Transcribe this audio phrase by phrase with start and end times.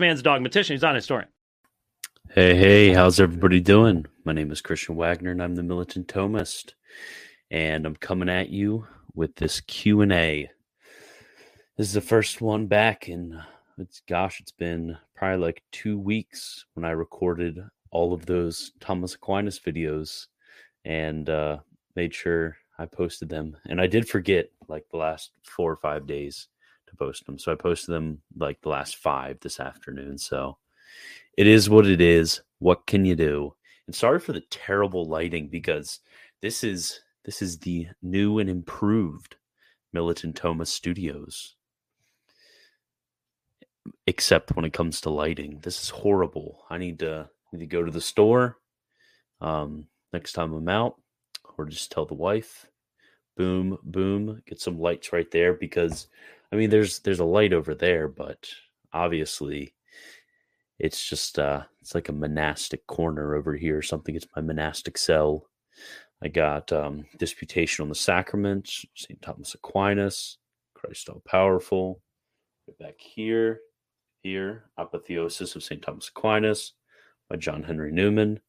[0.00, 0.74] Man's a dogmatician.
[0.74, 1.28] He's not a historian.
[2.30, 4.06] Hey, hey, how's everybody doing?
[4.24, 6.74] My name is Christian Wagner, and I'm the Militant Thomist,
[7.50, 10.50] and I'm coming at you with this Q and A.
[11.76, 13.42] This is the first one back in
[13.80, 17.60] it's gosh, it's been probably like two weeks when I recorded
[17.90, 20.26] all of those Thomas Aquinas videos
[20.84, 21.58] and uh,
[21.96, 23.56] made sure I posted them.
[23.66, 26.48] And I did forget like the last four or five days
[26.90, 27.38] to post them.
[27.38, 30.18] So I posted them like the last five this afternoon.
[30.18, 30.58] So
[31.36, 32.42] it is what it is.
[32.58, 33.54] What can you do?
[33.86, 36.00] And sorry for the terrible lighting because
[36.42, 39.36] this is this is the new and improved
[39.92, 41.56] Militant Thomist Studios.
[44.06, 45.60] Except when it comes to lighting.
[45.62, 46.64] This is horrible.
[46.70, 48.58] I need to need to go to the store
[49.40, 50.96] um, next time I'm out,
[51.56, 52.66] or just tell the wife,
[53.36, 56.08] boom, boom, get some lights right there because
[56.52, 58.48] I mean there's there's a light over there, but
[58.92, 59.74] obviously
[60.78, 64.14] it's just uh it's like a monastic corner over here or something.
[64.14, 65.46] It's my monastic cell.
[66.22, 69.20] I got um disputation on the sacraments, St.
[69.22, 70.38] Thomas Aquinas,
[70.74, 72.00] Christ all powerful.
[72.78, 73.60] back here,
[74.22, 75.82] here, apotheosis of St.
[75.82, 76.72] Thomas Aquinas
[77.28, 78.40] by John Henry Newman.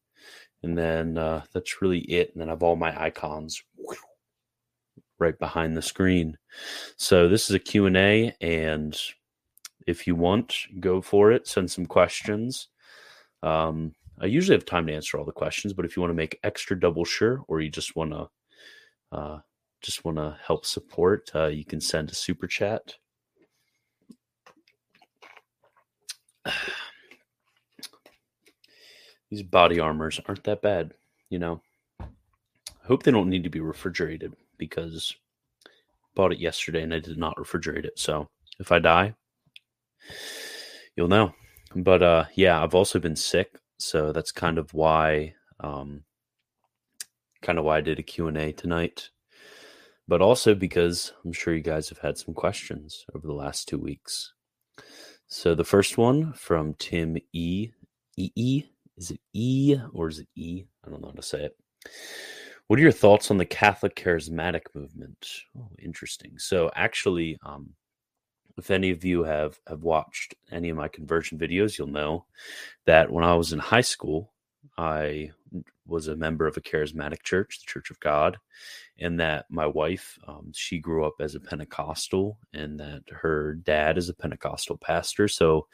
[0.63, 2.31] And then uh, that's really it.
[2.31, 3.63] And then I have all my icons
[5.21, 6.37] right behind the screen.
[6.97, 8.99] So this is a Q&A and
[9.87, 11.47] if you want, go for it.
[11.47, 12.67] Send some questions.
[13.43, 16.15] Um, I usually have time to answer all the questions, but if you want to
[16.15, 18.29] make extra double sure, or you just want to
[19.11, 19.39] uh,
[19.81, 22.95] just want to help support, uh, you can send a super chat.
[29.31, 30.93] These body armors aren't that bad,
[31.29, 31.61] you know.
[31.99, 32.05] I
[32.83, 35.15] hope they don't need to be refrigerated because
[36.13, 37.97] bought it yesterday and I did not refrigerate it.
[37.97, 38.29] So
[38.59, 39.15] if I die,
[40.95, 41.33] you'll know.
[41.75, 46.03] But uh, yeah, I've also been sick, so that's kind of why, um,
[47.41, 49.09] kind of why I did a Q and A tonight.
[50.07, 53.79] But also because I'm sure you guys have had some questions over the last two
[53.79, 54.33] weeks.
[55.27, 57.69] So the first one from Tim E.
[58.17, 58.63] E E
[58.97, 60.65] is it E or is it E?
[60.85, 61.57] I don't know how to say it.
[62.71, 65.27] What are your thoughts on the Catholic charismatic movement?
[65.59, 66.39] Oh, interesting.
[66.39, 67.71] So actually, um,
[68.57, 72.27] if any of you have have watched any of my conversion videos, you'll know
[72.85, 74.31] that when I was in high school,
[74.77, 75.31] I
[75.85, 78.37] was a member of a charismatic church, the Church of God,
[78.97, 83.97] and that my wife, um, she grew up as a Pentecostal, and that her dad
[83.97, 85.27] is a Pentecostal pastor.
[85.27, 85.67] So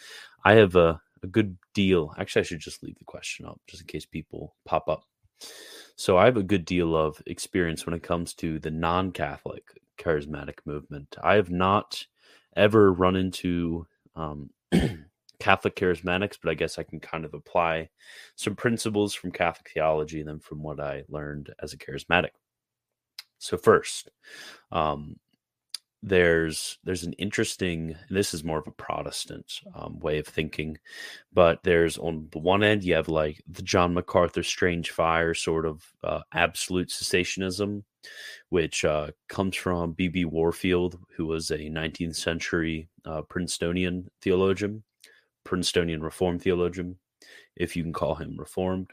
[0.44, 2.16] I have a, a good deal.
[2.18, 5.04] Actually, I should just leave the question up just in case people pop up.
[5.98, 9.64] So I have a good deal of experience when it comes to the non-Catholic
[9.98, 11.16] charismatic movement.
[11.24, 12.06] I have not
[12.56, 14.52] ever run into um,
[15.40, 17.90] Catholic charismatics, but I guess I can kind of apply
[18.36, 22.32] some principles from Catholic theology and then from what I learned as a charismatic.
[23.40, 24.10] So first,
[24.72, 25.18] um,
[26.08, 30.78] there's there's an interesting this is more of a protestant um, way of thinking
[31.34, 35.66] but there's on the one end you have like the john macarthur strange fire sort
[35.66, 37.84] of uh, absolute cessationism
[38.50, 44.84] which uh, comes from bb warfield who was a 19th century uh, princetonian theologian
[45.44, 46.98] princetonian reformed theologian
[47.58, 48.92] if you can call him reformed.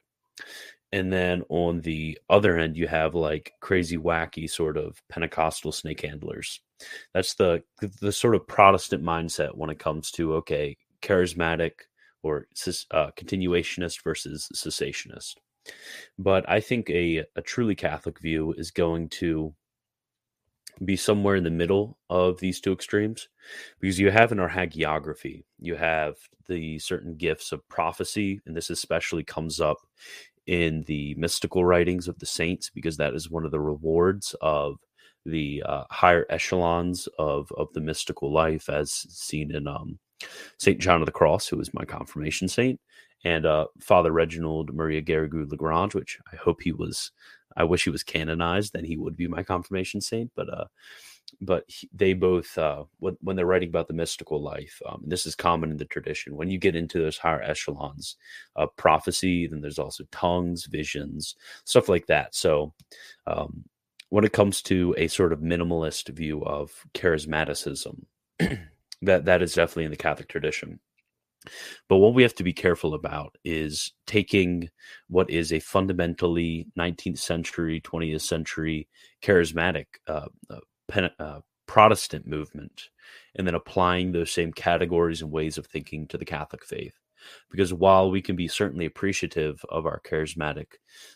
[0.93, 6.03] And then on the other end you have like crazy wacky sort of pentecostal snake
[6.03, 6.61] handlers
[7.13, 7.63] that's the
[8.01, 11.73] the sort of protestant mindset when it comes to okay charismatic
[12.23, 12.47] or
[12.91, 15.35] uh, continuationist versus cessationist.
[16.19, 19.55] But i think a, a truly catholic view is going to
[20.85, 23.29] be somewhere in the middle of these two extremes
[23.81, 26.17] because you have in our hagiography you have
[26.49, 29.79] the certain gifts of prophecy and this especially comes up
[30.47, 34.77] in the mystical writings of the saints because that is one of the rewards of
[35.25, 39.99] the uh, higher echelons of of the mystical life as seen in um,
[40.59, 42.81] Saint John of the Cross, who was my confirmation saint,
[43.25, 47.11] and uh, Father Reginald Maria Garrigou Lagrange, which I hope he was.
[47.57, 50.33] I wish he was canonized, then he would be my confirmation saint.
[50.35, 50.65] But uh,
[51.41, 55.27] but he, they both uh, when, when they're writing about the mystical life um, this
[55.27, 58.17] is common in the tradition when you get into those higher echelons
[58.57, 62.73] of prophecy then there's also tongues visions stuff like that so
[63.27, 63.65] um,
[64.15, 68.05] when it comes to a sort of minimalist view of charismaticism
[69.03, 70.79] that that is definitely in the catholic tradition
[71.89, 74.71] but what we have to be careful about is taking
[75.09, 78.89] what is a fundamentally 19th century 20th century
[79.21, 82.91] charismatic uh, uh, uh, Protestant movement
[83.35, 86.95] and then applying those same categories and ways of thinking to the Catholic faith.
[87.51, 90.67] Because while we can be certainly appreciative of our charismatic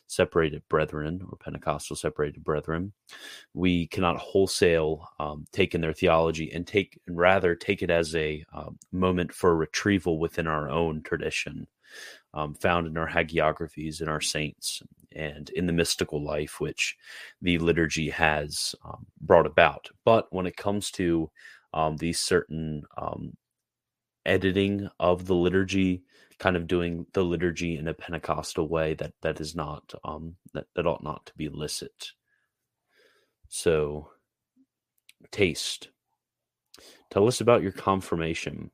[0.07, 2.93] separated brethren or Pentecostal separated brethren,
[3.55, 8.15] we cannot wholesale um, take in their theology and take and rather take it as
[8.15, 11.67] a um, moment for retrieval within our own tradition
[12.35, 14.83] um, found in our hagiographies and our saints
[15.13, 16.97] and in the mystical life which
[17.41, 19.89] the liturgy has um, brought about.
[20.05, 21.31] But when it comes to
[21.73, 23.37] um, these certain um,
[24.29, 26.03] editing of the liturgy,
[26.39, 30.67] kind of doing the liturgy in a Pentecostal way, that that is not um, that
[30.77, 32.13] that ought not to be licit.
[33.49, 34.11] So,
[35.33, 35.89] taste.
[37.11, 38.71] Tell us about your confirmation.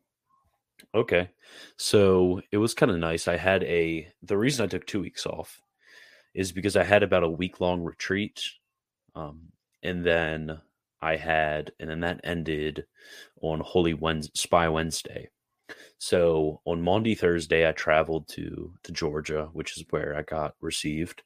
[0.94, 1.30] Okay.
[1.76, 3.28] So it was kind of nice.
[3.28, 5.60] I had a, the reason I took two weeks off
[6.34, 8.42] is because I had about a week long retreat.
[9.14, 9.52] Um,
[9.82, 10.60] and then
[11.00, 12.86] I had, and then that ended
[13.40, 15.28] on Holy Wednesday, Spy Wednesday.
[15.98, 21.22] So on Maundy Thursday, I traveled to to Georgia, which is where I got received,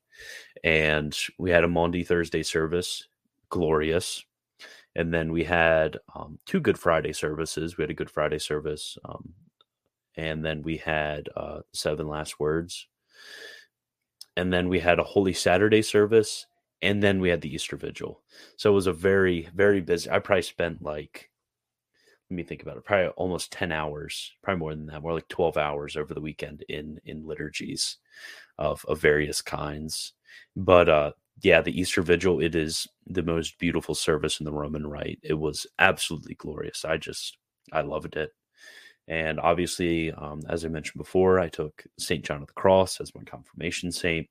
[0.64, 3.08] and we had a Maundy Thursday service,
[3.50, 4.24] glorious.
[4.96, 7.76] And then we had um, two Good Friday services.
[7.76, 9.32] We had a Good Friday service um,
[10.18, 12.88] and then we had uh, seven last words
[14.36, 16.46] and then we had a holy saturday service
[16.82, 18.20] and then we had the easter vigil
[18.56, 21.27] so it was a very very busy i probably spent like
[22.30, 25.28] let me think about it probably almost 10 hours probably more than that more like
[25.28, 27.98] 12 hours over the weekend in in liturgies
[28.58, 30.12] of of various kinds
[30.56, 34.86] but uh yeah the easter vigil it is the most beautiful service in the roman
[34.86, 37.38] rite it was absolutely glorious i just
[37.72, 38.32] i loved it
[39.08, 42.22] and obviously, um, as I mentioned before, I took St.
[42.22, 44.28] John of the Cross as my confirmation saint.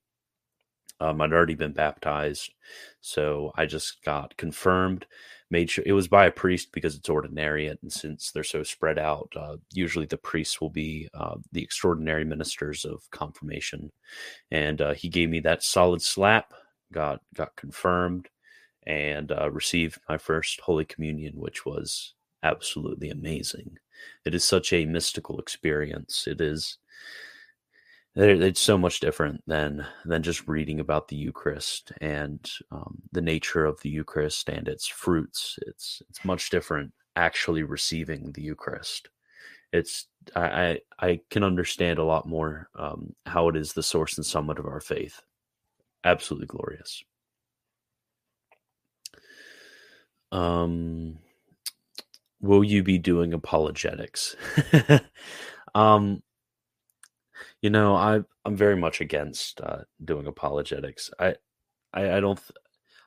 [1.00, 2.54] Um, I'd already been baptized.
[3.02, 5.08] So I just got confirmed,
[5.50, 7.82] made sure it was by a priest because it's ordinariate.
[7.82, 12.26] And since they're so spread out, uh, usually the priests will be uh, the extraordinary
[12.26, 13.92] ministers of confirmation.
[14.52, 16.54] And uh, he gave me that solid slap,
[16.92, 18.28] got, got confirmed,
[18.86, 22.14] and uh, received my first Holy Communion, which was
[22.44, 23.78] absolutely amazing.
[24.26, 26.28] It is such a mystical experience.
[26.28, 26.78] It is
[28.18, 33.66] it's so much different than than just reading about the Eucharist and um, the nature
[33.66, 35.60] of the Eucharist and its fruits.
[35.68, 39.10] It's it's much different actually receiving the Eucharist.
[39.72, 44.26] It's I I, can understand a lot more um, how it is the source and
[44.26, 45.22] summit of our faith.
[46.04, 47.04] Absolutely glorious.
[50.32, 51.20] Um,
[52.42, 54.36] will you be doing apologetics?
[55.76, 56.24] um,
[57.68, 61.12] you know, I I'm very much against uh, doing apologetics.
[61.20, 61.36] I,
[61.94, 62.58] I I don't th-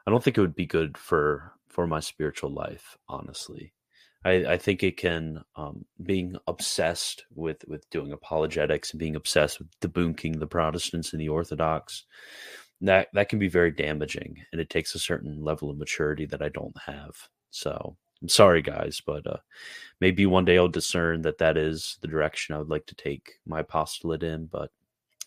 [0.06, 2.98] I don't think it would be good for for my spiritual life.
[3.08, 3.72] Honestly,
[4.22, 9.60] I I think it can um, being obsessed with with doing apologetics and being obsessed
[9.60, 12.04] with debunking the Protestants and the Orthodox.
[12.82, 16.42] That that can be very damaging, and it takes a certain level of maturity that
[16.42, 17.30] I don't have.
[17.48, 19.38] So I'm sorry, guys, but uh,
[20.00, 23.34] maybe one day I'll discern that that is the direction I would like to take
[23.46, 24.70] my apostolate in, but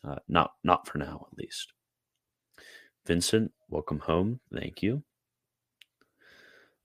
[0.03, 1.73] uh, not not for now, at least.
[3.05, 4.39] Vincent, welcome home.
[4.53, 5.03] Thank you.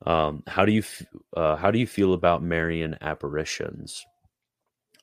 [0.07, 4.05] Um, how do you f- uh, how do you feel about Marian apparitions?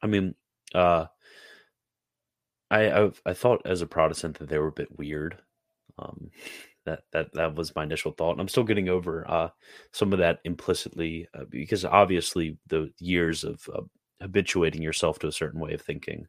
[0.02, 0.36] I mean,
[0.74, 1.06] uh,
[2.72, 5.38] I I've, I thought as a Protestant that they were a bit weird.
[6.00, 6.32] Um,
[6.86, 9.50] that that that was my initial thought and i'm still getting over uh,
[9.92, 13.82] some of that implicitly uh, because obviously the years of uh,
[14.22, 16.28] habituating yourself to a certain way of thinking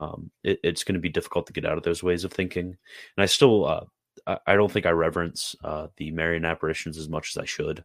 [0.00, 2.66] um, it, it's going to be difficult to get out of those ways of thinking.
[2.66, 3.84] And i still uh,
[4.26, 7.84] I, I, don't think i reverence uh, the marian apparitions as much as i should.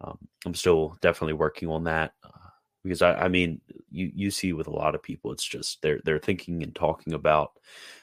[0.00, 2.45] Um, i'm still definitely working on that uh,
[2.86, 6.00] because I, I mean you you see with a lot of people it's just they're
[6.04, 7.52] they're thinking and talking about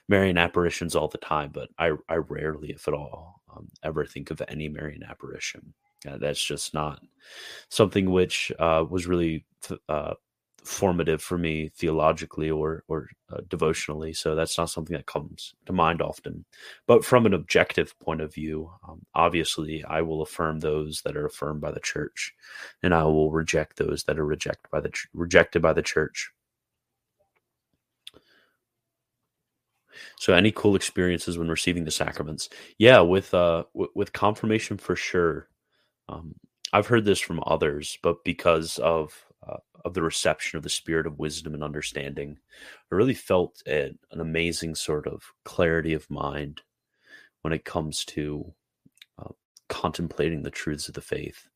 [0.10, 4.32] Marian apparitions all the time, but I I rarely, if at all, um, ever think
[4.32, 5.74] of any Marian apparition.
[6.08, 7.02] Uh, that's just not
[7.70, 9.46] something which uh, was really
[9.88, 10.14] uh,
[10.66, 14.14] formative for me theologically or or uh, devotionally.
[14.14, 16.46] So that's not something that comes to mind often.
[16.88, 21.26] But from an objective point of view, um, obviously, I will affirm those that are
[21.26, 22.34] affirmed by the church,
[22.82, 26.32] and I will reject those that are rejected by the ch- rejected by the church.
[30.20, 32.50] So, any cool experiences when receiving the sacraments?
[32.78, 35.50] Yeah, with uh, w- with confirmation for sure.
[36.10, 36.36] Um,
[36.74, 39.26] I've heard this from others, but because of
[39.86, 42.38] of the reception of the spirit of wisdom and understanding,
[42.92, 46.62] I really felt a, an amazing sort of clarity of mind
[47.42, 48.54] when it comes to
[49.20, 49.34] uh,
[49.70, 51.48] contemplating the truths of the faith.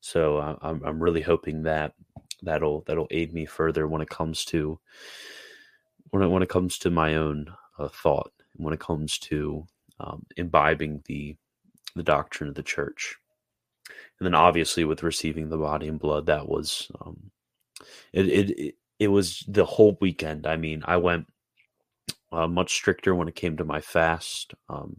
[0.00, 1.94] So uh, I'm I'm really hoping that
[2.42, 4.78] that'll that'll aid me further when it comes to
[6.10, 9.66] when it, when it comes to my own uh, thought when it comes to
[10.00, 11.36] um, imbibing the
[11.96, 13.16] the doctrine of the church
[14.18, 17.30] and then obviously with receiving the body and blood that was um,
[18.12, 21.26] it, it it was the whole weekend i mean i went
[22.32, 24.96] uh, much stricter when it came to my fast um,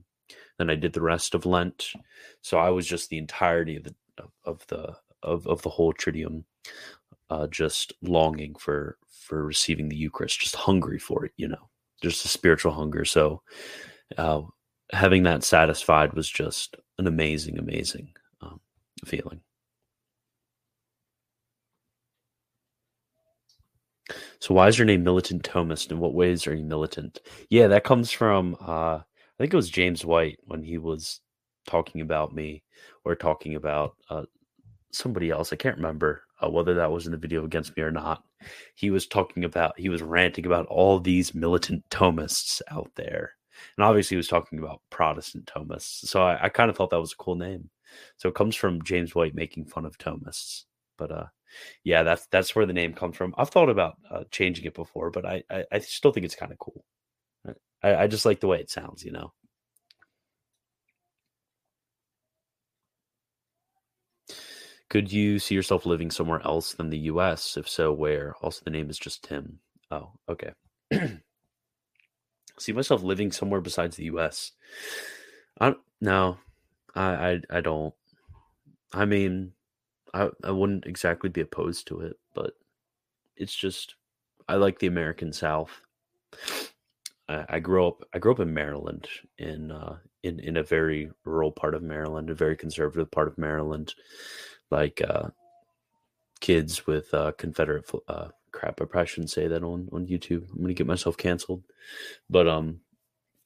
[0.57, 1.93] than i did the rest of lent
[2.41, 3.95] so i was just the entirety of the
[4.45, 6.43] of the of, of the whole triduum
[7.29, 8.97] uh, just longing for
[9.31, 11.69] for receiving the Eucharist, just hungry for it, you know,
[12.01, 13.05] just a spiritual hunger.
[13.05, 13.41] So
[14.17, 14.41] uh,
[14.91, 18.09] having that satisfied was just an amazing, amazing
[18.41, 18.59] um,
[19.05, 19.39] feeling.
[24.41, 25.91] So why is your name Militant Thomist?
[25.91, 27.21] In what ways are you militant?
[27.49, 29.03] Yeah, that comes from uh, I
[29.43, 31.21] think it was James White when he was
[31.67, 32.63] talking about me
[33.05, 34.23] or talking about uh,
[34.91, 35.53] somebody else.
[35.53, 38.23] I can't remember uh, whether that was in the video against me or not.
[38.75, 43.33] He was talking about, he was ranting about all these militant Thomists out there.
[43.77, 46.07] And obviously, he was talking about Protestant Thomists.
[46.07, 47.69] So I, I kind of thought that was a cool name.
[48.17, 50.63] So it comes from James White making fun of Thomists.
[50.97, 51.25] But uh,
[51.83, 53.33] yeah, that's that's where the name comes from.
[53.37, 56.51] I've thought about uh, changing it before, but I, I, I still think it's kind
[56.51, 56.83] of cool.
[57.83, 59.33] I, I just like the way it sounds, you know.
[64.89, 67.55] Could you see yourself living somewhere else than the US?
[67.57, 68.35] If so, where?
[68.41, 69.59] Also, the name is just Tim.
[69.89, 70.51] Oh, okay.
[72.59, 74.51] see myself living somewhere besides the US.
[75.59, 76.37] I no,
[76.95, 77.93] I, I I don't.
[78.93, 79.53] I mean,
[80.13, 82.53] I I wouldn't exactly be opposed to it, but
[83.35, 83.95] it's just
[84.47, 85.81] I like the American South.
[87.29, 91.11] I, I grew up I grew up in Maryland in uh in in a very
[91.25, 93.93] rural part of Maryland, a very conservative part of Maryland
[94.71, 95.29] like uh,
[96.39, 98.81] kids with uh, Confederate uh, crap.
[98.81, 100.49] I probably shouldn't say that on on YouTube.
[100.51, 101.63] I'm gonna get myself canceled.
[102.29, 102.79] But um,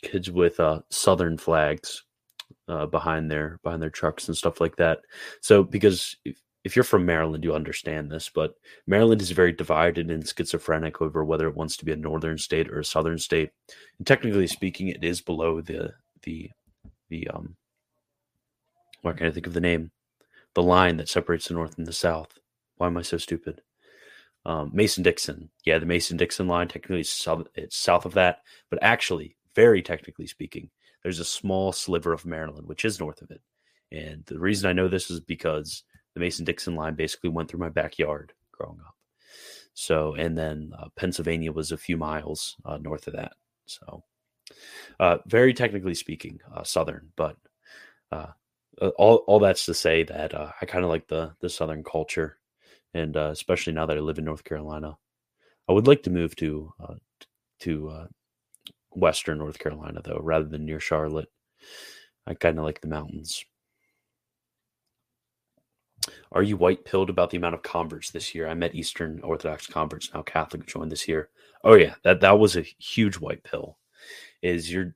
[0.02, 2.04] kids with uh, Southern flags
[2.68, 5.00] uh, behind their behind their trucks and stuff like that.
[5.42, 8.30] So because if, if you're from Maryland, you understand this.
[8.30, 8.56] But
[8.86, 12.70] Maryland is very divided and schizophrenic over whether it wants to be a northern state
[12.70, 13.52] or a southern state.
[13.98, 15.94] And technically speaking, it is below the
[16.24, 16.52] the
[17.10, 17.56] the um.
[19.02, 19.92] Why can't I think of the name?
[20.56, 22.40] the line that separates the North and the South.
[22.78, 23.62] Why am I so stupid?
[24.46, 25.50] Um, Mason Dixon.
[25.66, 30.28] Yeah, the Mason Dixon line technically south, it's south of that, but actually, very technically
[30.28, 30.70] speaking,
[31.04, 33.42] there's a small sliver of Maryland which is north of it.
[33.92, 35.84] And the reason I know this is because
[36.16, 38.96] the Mason Dixon line basically went through my backyard growing up.
[39.74, 43.34] So, and then uh, Pennsylvania was a few miles uh, north of that.
[43.66, 44.04] So,
[45.00, 47.36] uh, very technically speaking, uh, southern, but
[48.12, 48.28] uh,
[48.98, 52.38] all all that's to say that uh, I kind of like the the Southern culture,
[52.94, 54.98] and especially now that I live in North Carolina,
[55.68, 56.72] I would like to move to
[57.62, 58.08] to
[58.92, 61.32] Western North Carolina though, rather than near Charlotte.
[62.28, 63.44] I kind of like the mountains.
[66.36, 68.48] Are you white pilled about the amount of converts this year?
[68.50, 71.30] I met Eastern Orthodox converts, now Catholic, joined this year.
[71.64, 73.78] Oh yeah, that that was a huge white pill.
[74.42, 74.96] Is your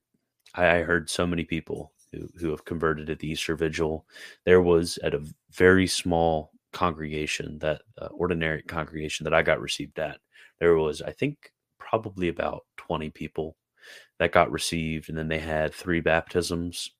[0.53, 4.05] I heard so many people who, who have converted at the Easter Vigil.
[4.43, 9.97] There was at a very small congregation, that uh, ordinary congregation that I got received
[9.99, 10.19] at,
[10.59, 13.55] there was, I think, probably about 20 people
[14.17, 16.91] that got received, and then they had three baptisms.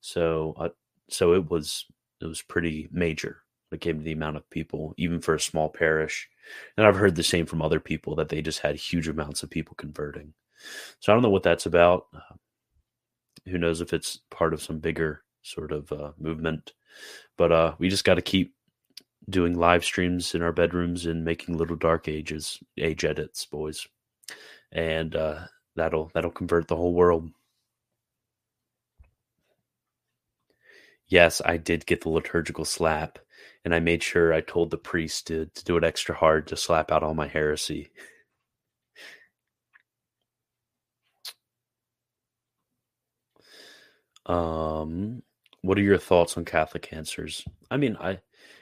[0.00, 0.68] So, uh,
[1.08, 1.86] so it was
[2.20, 5.40] it was pretty major when it came to the amount of people, even for a
[5.40, 6.28] small parish.
[6.76, 9.50] And I've heard the same from other people that they just had huge amounts of
[9.50, 10.34] people converting.
[11.00, 12.06] So I don't know what that's about.
[12.14, 12.34] Uh,
[13.46, 16.72] who knows if it's part of some bigger sort of uh, movement
[17.36, 18.54] but uh, we just got to keep
[19.28, 23.86] doing live streams in our bedrooms and making little dark ages age edits boys
[24.70, 25.40] and uh,
[25.76, 27.30] that'll that'll convert the whole world
[31.08, 33.18] yes i did get the liturgical slap
[33.64, 36.56] and i made sure i told the priest to, to do it extra hard to
[36.56, 37.90] slap out all my heresy
[44.26, 45.22] Um,
[45.62, 47.44] what are your thoughts on Catholic answers?
[47.70, 48.20] I mean, I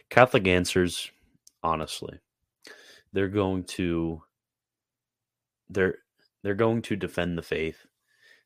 [0.08, 1.10] Catholic answers,
[1.62, 2.18] honestly,
[3.12, 4.22] they're going to
[5.68, 5.96] they're
[6.42, 7.86] they're going to defend the faith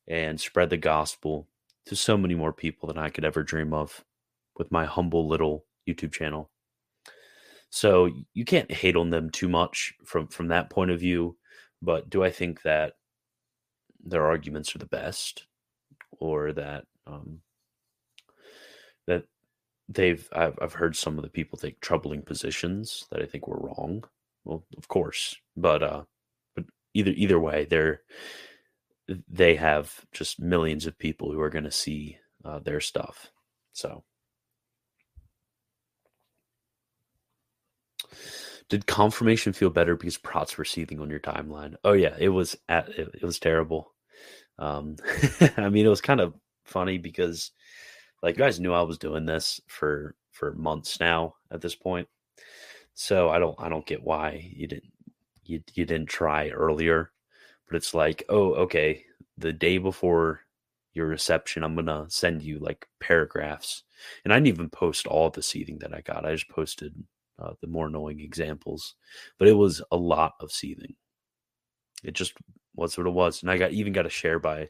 [0.08, 1.48] and spread the gospel
[1.86, 4.04] to so many more people than I could ever dream of
[4.56, 6.50] with my humble little YouTube channel.
[7.70, 11.36] So you can't hate on them too much from from that point of view,
[11.82, 12.94] but do I think that
[14.04, 15.46] their arguments are the best
[16.20, 17.40] or that um,
[19.06, 19.24] that
[19.88, 23.58] they've I've, I've heard some of the people take troubling positions that I think were
[23.58, 24.04] wrong.
[24.44, 26.02] Well, of course, but uh,
[26.54, 28.02] but either either way, they're
[29.28, 33.30] they have just millions of people who are going to see uh, their stuff.
[33.72, 34.04] So,
[38.68, 41.74] did confirmation feel better because prots were seething on your timeline?
[41.84, 43.92] Oh yeah, it was at, it, it was terrible.
[44.58, 44.96] Um,
[45.56, 47.50] I mean, it was kind of funny because
[48.22, 52.08] like you guys knew I was doing this for for months now at this point.
[52.94, 54.92] So I don't I don't get why you didn't
[55.44, 57.10] you you didn't try earlier.
[57.68, 59.04] But it's like, oh, okay,
[59.38, 60.40] the day before
[60.92, 63.82] your reception, I'm gonna send you like paragraphs.
[64.24, 66.26] And I didn't even post all the seething that I got.
[66.26, 66.94] I just posted
[67.38, 68.94] uh, the more annoying examples.
[69.38, 70.94] But it was a lot of seething.
[72.02, 72.34] It just
[72.74, 73.42] was what it was.
[73.42, 74.68] And I got even got a share by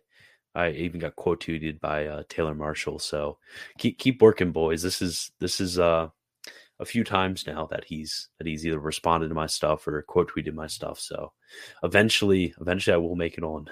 [0.54, 2.99] I even got quote tweeted by uh, Taylor Marshall.
[2.99, 3.38] So
[3.78, 4.83] keep keep working, boys.
[4.83, 6.09] This is this is uh,
[6.78, 10.30] a few times now that he's that he's either responded to my stuff or quote
[10.30, 11.00] tweeted my stuff.
[11.00, 11.33] So
[11.83, 13.68] eventually, eventually, I will make it on.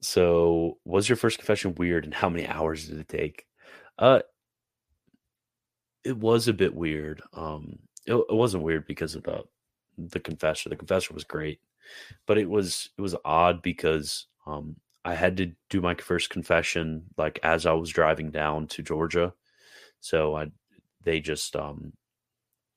[0.00, 3.46] so, was your first confession weird, and how many hours did it take?
[3.98, 4.20] Uh,
[6.04, 7.22] it was a bit weird.
[7.32, 9.42] Um, it, it wasn't weird because of the
[9.98, 10.68] the confessor.
[10.68, 11.60] The confessor was great
[12.26, 17.04] but it was it was odd because um, I had to do my first confession
[17.16, 19.34] like as I was driving down to Georgia.
[20.00, 20.46] So I
[21.04, 21.92] they just um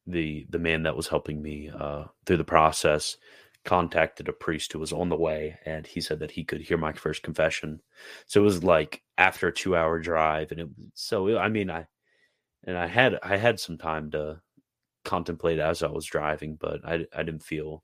[0.07, 3.17] the the man that was helping me uh through the process
[3.65, 6.77] contacted a priest who was on the way and he said that he could hear
[6.77, 7.81] my first confession.
[8.25, 11.87] So it was like after a 2-hour drive and it so I mean I
[12.65, 14.41] and I had I had some time to
[15.05, 17.83] contemplate as I was driving, but I I didn't feel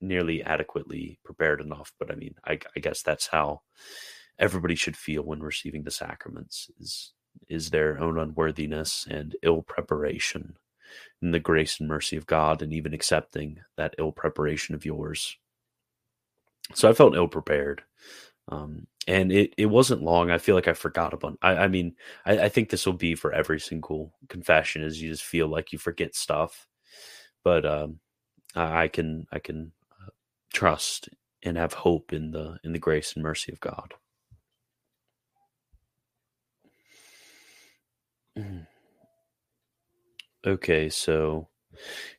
[0.00, 1.92] nearly adequately prepared enough.
[1.98, 3.62] But I mean, I, I guess that's how
[4.38, 7.12] everybody should feel when receiving the sacraments is
[7.48, 10.56] is their own unworthiness and ill preparation
[11.22, 15.36] in the grace and mercy of God and even accepting that ill preparation of yours.
[16.74, 17.82] So I felt ill prepared.
[18.48, 20.30] Um, and it, it wasn't long.
[20.30, 21.38] I feel like I forgot about.
[21.42, 21.94] I, I mean,
[22.26, 24.82] I, I think this will be for every single confession.
[24.82, 26.66] Is you just feel like you forget stuff,
[27.44, 28.00] but um,
[28.54, 29.72] I, I can I can
[30.52, 31.08] trust
[31.42, 33.94] and have hope in the in the grace and mercy of God.
[38.36, 38.66] Mm.
[40.46, 41.48] Okay, so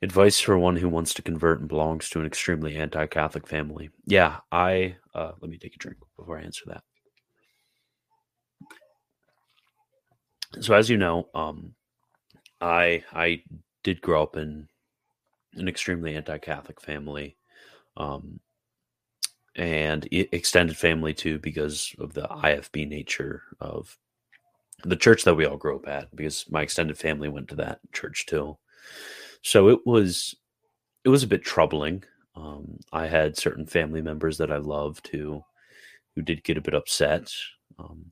[0.01, 3.89] advice for one who wants to convert and belongs to an extremely anti-Catholic family.
[4.05, 6.83] Yeah, I uh, let me take a drink before I answer that.
[10.61, 11.73] So as you know, um,
[12.61, 13.43] I I
[13.83, 14.67] did grow up in
[15.53, 17.37] an extremely anti-Catholic family
[17.97, 18.39] um,
[19.55, 23.97] and extended family too because of the IFB nature of
[24.83, 26.15] the church that we all grew up at.
[26.15, 28.57] Because my extended family went to that church too,
[29.41, 30.35] so it was
[31.05, 32.03] it was a bit troubling.
[32.35, 35.43] Um, I had certain family members that I loved who
[36.15, 37.31] who did get a bit upset
[37.77, 38.11] um,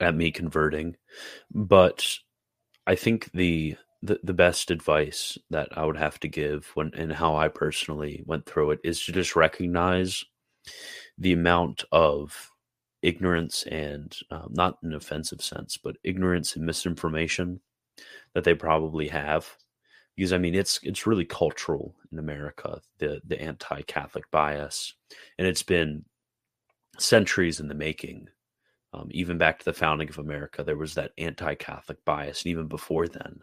[0.00, 0.96] at me converting,
[1.52, 2.06] but
[2.86, 7.10] I think the the, the best advice that I would have to give when and
[7.10, 10.24] how I personally went through it is to just recognize
[11.16, 12.50] the amount of
[13.02, 17.60] ignorance and um, not an offensive sense, but ignorance and misinformation
[18.34, 19.56] that they probably have.
[20.16, 24.94] Because I mean, it's it's really cultural in America the the anti-Catholic bias,
[25.38, 26.04] and it's been
[26.98, 28.28] centuries in the making.
[28.92, 32.68] Um, even back to the founding of America, there was that anti-Catholic bias, and even
[32.68, 33.40] before then,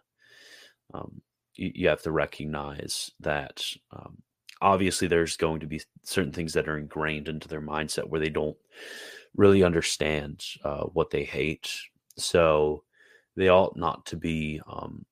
[0.94, 1.22] um,
[1.56, 4.18] you, you, have to recognize that um,
[4.62, 8.30] obviously there's going to be certain things that are ingrained into their mindset where they
[8.30, 8.56] don't
[9.36, 11.70] really understand uh, what they hate.
[12.18, 12.84] So
[13.36, 15.06] they ought not to be um,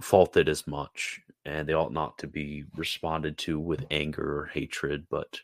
[0.00, 5.06] faulted as much and they ought not to be responded to with anger or hatred,
[5.10, 5.40] but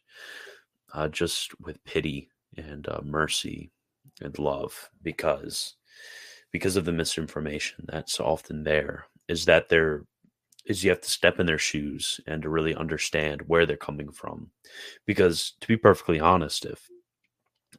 [0.94, 3.70] uh, just with pity and uh, mercy
[4.20, 5.74] and love because
[6.50, 10.04] because of the misinformation that's often there is that there
[10.64, 14.10] is you have to step in their shoes and to really understand where they're coming
[14.10, 14.50] from.
[15.06, 16.88] Because to be perfectly honest if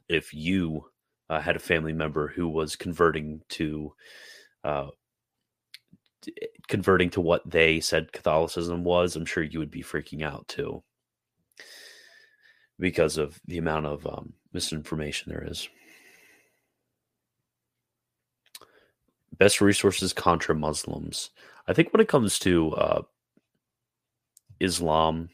[0.08, 0.84] if you
[1.28, 3.92] uh, had a family member who was converting to
[4.64, 4.88] uh,
[6.68, 10.82] converting to what they said Catholicism was, I'm sure you would be freaking out too
[12.78, 15.68] because of the amount of um, misinformation there is.
[19.40, 21.30] best resources contra Muslims.
[21.66, 23.02] I think when it comes to uh,
[24.60, 25.30] Islam,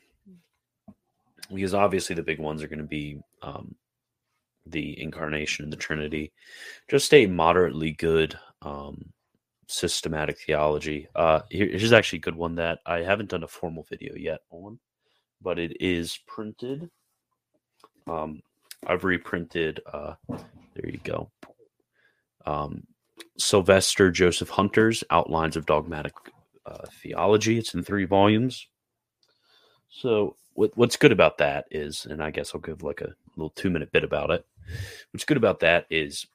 [1.53, 3.75] because obviously the big ones are going to be um,
[4.65, 6.33] the incarnation and the Trinity.
[6.89, 9.13] Just a moderately good um,
[9.67, 11.09] systematic theology.
[11.15, 14.41] Uh, here, here's actually a good one that I haven't done a formal video yet
[14.51, 14.79] on,
[15.43, 16.91] but it is printed.
[18.07, 18.43] Um,
[18.87, 19.81] I've reprinted.
[19.93, 21.31] Uh, there you go.
[22.45, 22.87] Um,
[23.39, 26.15] Sylvester Joseph Hunter's Outlines of Dogmatic
[26.65, 27.59] uh, Theology.
[27.59, 28.67] It's in three volumes.
[29.89, 33.51] So what, what's good about that is, and I guess I'll give like a little
[33.51, 34.47] two minute bit about it.
[35.11, 36.27] What's good about that is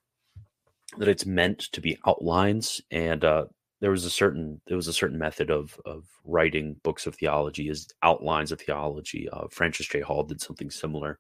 [0.98, 3.46] that it's meant to be outlines, and uh,
[3.80, 7.70] there was a certain there was a certain method of of writing books of theology
[7.70, 9.28] is outlines of theology.
[9.30, 10.02] Uh, Francis J.
[10.02, 11.20] Hall did something similar,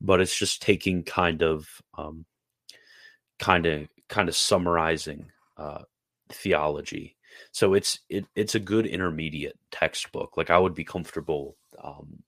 [0.00, 1.66] but it's just taking kind of
[1.96, 2.24] um,
[3.38, 5.82] kind of kind of summarizing uh,
[6.28, 7.16] theology.
[7.52, 10.36] So it's it, it's a good intermediate textbook.
[10.36, 12.22] Like I would be comfortable um,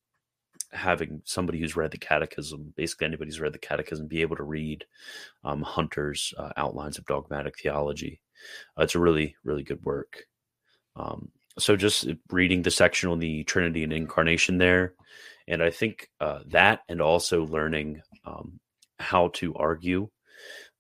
[0.72, 4.42] having somebody who's read the catechism, basically anybody who's read the catechism, be able to
[4.42, 4.84] read
[5.44, 8.20] um, Hunter's uh, outlines of dogmatic theology.
[8.78, 10.24] Uh, it's a really, really good work.
[10.96, 14.94] Um, so just reading the section on the Trinity and Incarnation there,
[15.48, 18.60] and I think uh, that, and also learning um,
[18.98, 20.08] how to argue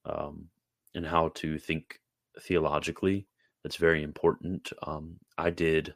[0.04, 0.48] um,
[0.94, 2.00] and how to think
[2.40, 3.26] theologically,
[3.62, 4.72] that's very important.
[4.82, 5.94] Um, I did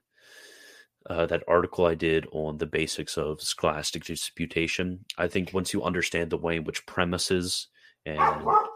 [1.11, 5.05] uh, that article I did on the basics of scholastic disputation.
[5.19, 7.69] I think once you understand the way in which premises
[8.07, 8.19] and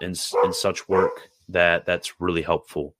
[0.00, 2.94] and, and such work, that that's really helpful.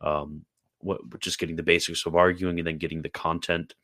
[0.00, 0.44] Um,
[0.78, 3.74] what, just getting the basics of arguing and then getting the content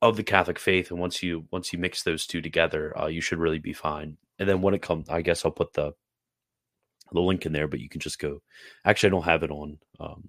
[0.00, 3.20] of the Catholic faith, and once you once you mix those two together, uh, you
[3.20, 4.16] should really be fine.
[4.38, 5.92] And then when it comes, I guess I'll put the
[7.12, 8.42] the link in there, but you can just go.
[8.84, 10.24] Actually, I don't have it on um,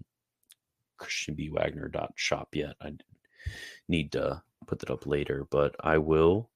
[1.00, 2.76] christianbwagner.shop yet.
[2.82, 2.92] I
[3.88, 6.50] need to put that up later, but I will.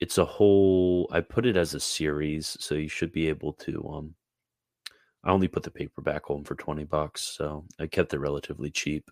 [0.00, 1.08] It's a whole.
[1.12, 3.88] I put it as a series, so you should be able to.
[3.92, 4.14] Um,
[5.24, 9.10] I only put the paperback home for twenty bucks, so I kept it relatively cheap.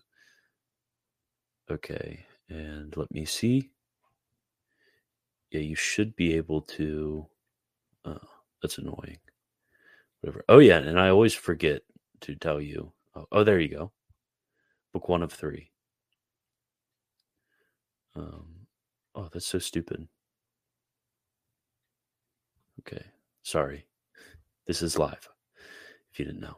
[1.69, 3.71] Okay, and let me see.
[5.51, 7.27] Yeah, you should be able to.
[8.05, 8.19] Uh,
[8.61, 9.19] that's annoying.
[10.21, 10.43] Whatever.
[10.47, 11.81] Oh yeah, and I always forget
[12.21, 12.93] to tell you.
[13.15, 13.91] Oh, oh there you go.
[14.93, 15.71] Book one of three.
[18.17, 18.45] Um,
[19.13, 20.07] oh, that's so stupid.
[22.79, 23.03] Okay,
[23.43, 23.85] sorry.
[24.65, 25.29] This is live.
[26.11, 26.57] If you didn't know.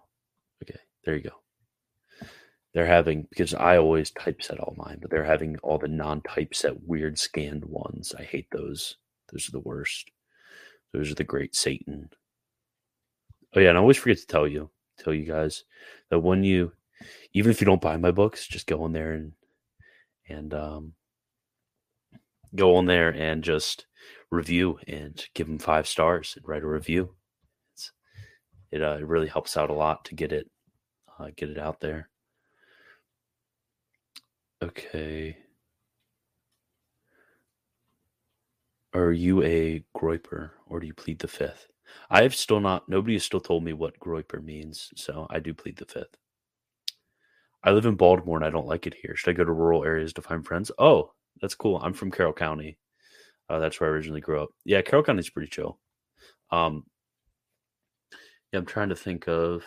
[0.64, 2.28] Okay, there you go.
[2.74, 7.18] They're having because I always typeset all mine, but they're having all the non-typeset weird
[7.18, 8.14] scanned ones.
[8.18, 8.96] I hate those.
[9.32, 10.12] Those are the worst.
[10.94, 12.10] Those are the great Satan.
[13.56, 15.64] Oh yeah, and I always forget to tell you, tell you guys
[16.10, 16.72] that when you,
[17.34, 19.34] even if you don't buy my books, just go in there and
[20.28, 20.94] and um,
[22.56, 23.86] go on there and just
[24.32, 27.16] review and give them five stars and write a review.
[27.74, 27.92] It's,
[28.72, 30.50] it uh, it really helps out a lot to get it
[31.20, 32.10] uh, get it out there.
[34.62, 35.38] Okay.
[38.94, 41.68] Are you a groyper or do you plead the fifth?
[42.10, 42.90] I have still not.
[42.90, 46.18] Nobody has still told me what groyper means, so I do plead the fifth.
[47.64, 49.16] I live in Baltimore and I don't like it here.
[49.16, 50.72] Should I go to rural areas to find friends?
[50.78, 51.80] Oh, that's cool.
[51.82, 52.78] I'm from Carroll County.
[53.50, 54.50] Uh, that's where I originally grew up.
[54.66, 55.80] Yeah, Carroll County's pretty chill.
[56.52, 56.84] Um,
[58.52, 59.64] yeah, I'm trying to think of.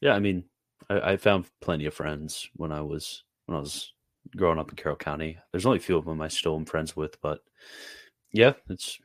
[0.00, 0.44] Yeah, I mean,
[0.88, 3.92] I, I, found plenty of friends when I was when I was
[4.36, 5.38] growing up in Carroll County.
[5.50, 7.40] There's only a few of them I still am friends with, but
[8.32, 8.98] yeah, it's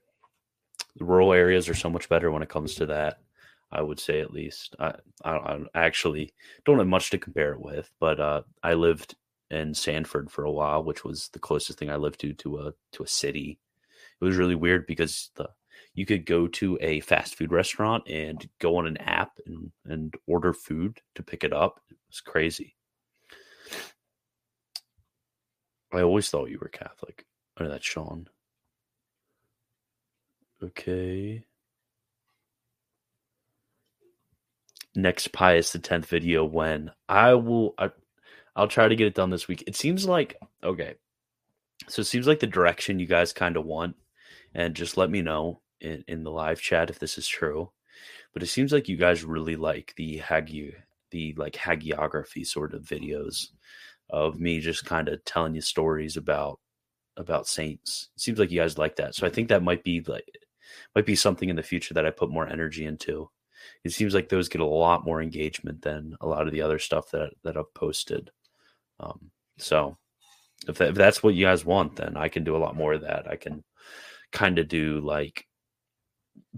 [0.96, 3.20] the rural areas are so much better when it comes to that.
[3.72, 4.76] I would say at least.
[4.80, 6.34] I I, I actually
[6.66, 9.16] don't have much to compare it with, but uh, I lived
[9.52, 12.74] in Sanford for a while, which was the closest thing I lived to to a
[12.94, 13.60] to a city.
[14.22, 15.50] It was really weird because the
[15.94, 20.14] you could go to a fast food restaurant and go on an app and, and
[20.28, 21.80] order food to pick it up.
[21.90, 22.76] It was crazy.
[25.94, 27.26] I always thought you were Catholic.
[27.58, 28.28] Oh, that's Sean.
[30.62, 31.46] Okay.
[34.96, 37.92] Next Pius the tenth video when I will I,
[38.56, 39.64] I'll try to get it done this week.
[39.68, 40.96] It seems like okay.
[41.88, 43.96] So it seems like the direction you guys kind of want,
[44.54, 47.72] and just let me know in, in the live chat if this is true.
[48.34, 50.74] But it seems like you guys really like the hagi
[51.12, 53.48] the like hagiography sort of videos
[54.10, 56.60] of me just kind of telling you stories about
[57.18, 58.10] about saints.
[58.16, 59.16] It seems like you guys like that.
[59.16, 60.30] So I think that might be like
[60.96, 63.30] might be something in the future that I put more energy into.
[63.84, 66.80] It seems like those get a lot more engagement than a lot of the other
[66.80, 68.32] stuff that that I've posted.
[69.00, 69.98] Um, so
[70.68, 72.94] if, that, if that's what you guys want, then I can do a lot more
[72.94, 73.30] of that.
[73.30, 73.64] I can
[74.32, 75.46] kind of do like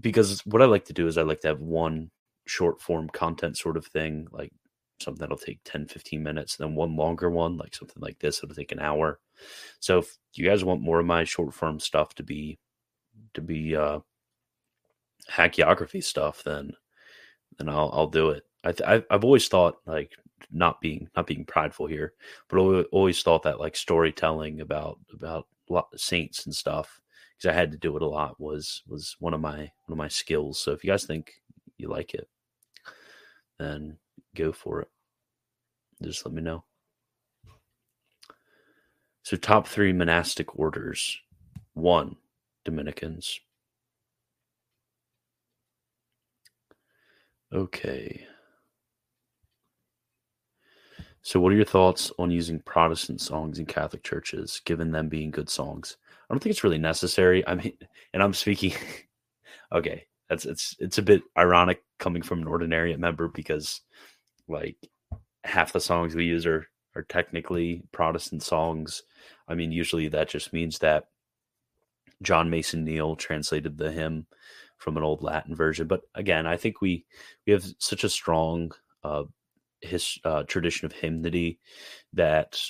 [0.00, 2.10] because what I like to do is I like to have one
[2.46, 4.52] short form content sort of thing, like
[5.00, 8.42] something that'll take 10, 15 minutes, and then one longer one, like something like this,
[8.42, 9.20] it'll take an hour.
[9.80, 12.58] So if you guys want more of my short form stuff to be
[13.34, 14.00] to be uh
[15.30, 16.72] hagiography stuff, then
[17.58, 18.44] then I'll I'll do it.
[18.64, 20.12] I th- I've always thought like
[20.50, 22.14] not being not being prideful here,
[22.48, 25.46] but I always thought that like storytelling about about
[25.96, 27.00] saints and stuff
[27.36, 29.96] because I had to do it a lot was was one of my one of
[29.96, 30.60] my skills.
[30.60, 31.32] So if you guys think
[31.76, 32.28] you like it,
[33.58, 33.98] then
[34.34, 34.88] go for it.
[36.02, 36.64] Just let me know.
[39.22, 41.18] So top three monastic orders.
[41.74, 42.16] One,
[42.64, 43.40] Dominicans.
[47.52, 48.26] Okay.
[51.28, 55.30] So, what are your thoughts on using Protestant songs in Catholic churches, given them being
[55.30, 55.98] good songs?
[56.08, 57.46] I don't think it's really necessary.
[57.46, 57.76] I mean,
[58.14, 58.72] and I'm speaking.
[59.72, 63.82] okay, that's it's it's a bit ironic coming from an ordinariate member because,
[64.48, 64.78] like,
[65.44, 69.02] half the songs we use are are technically Protestant songs.
[69.48, 71.08] I mean, usually that just means that
[72.22, 74.26] John Mason Neale translated the hymn
[74.78, 75.88] from an old Latin version.
[75.88, 77.04] But again, I think we
[77.46, 78.72] we have such a strong
[79.04, 79.24] uh,
[79.80, 81.58] his uh, tradition of hymnody
[82.14, 82.60] that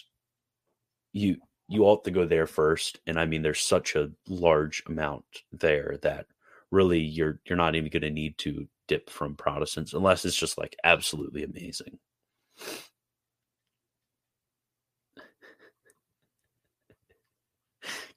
[1.13, 1.37] you
[1.69, 2.99] you ought to go there first.
[3.07, 6.27] And I mean, there's such a large amount there that
[6.71, 10.59] really you're you're not even going to need to dip from Protestants unless it's just
[10.59, 11.99] like absolutely amazing.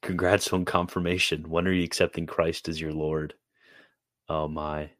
[0.02, 1.48] Congrats on confirmation.
[1.48, 3.34] When are you accepting Christ as your Lord?
[4.28, 4.90] Oh my.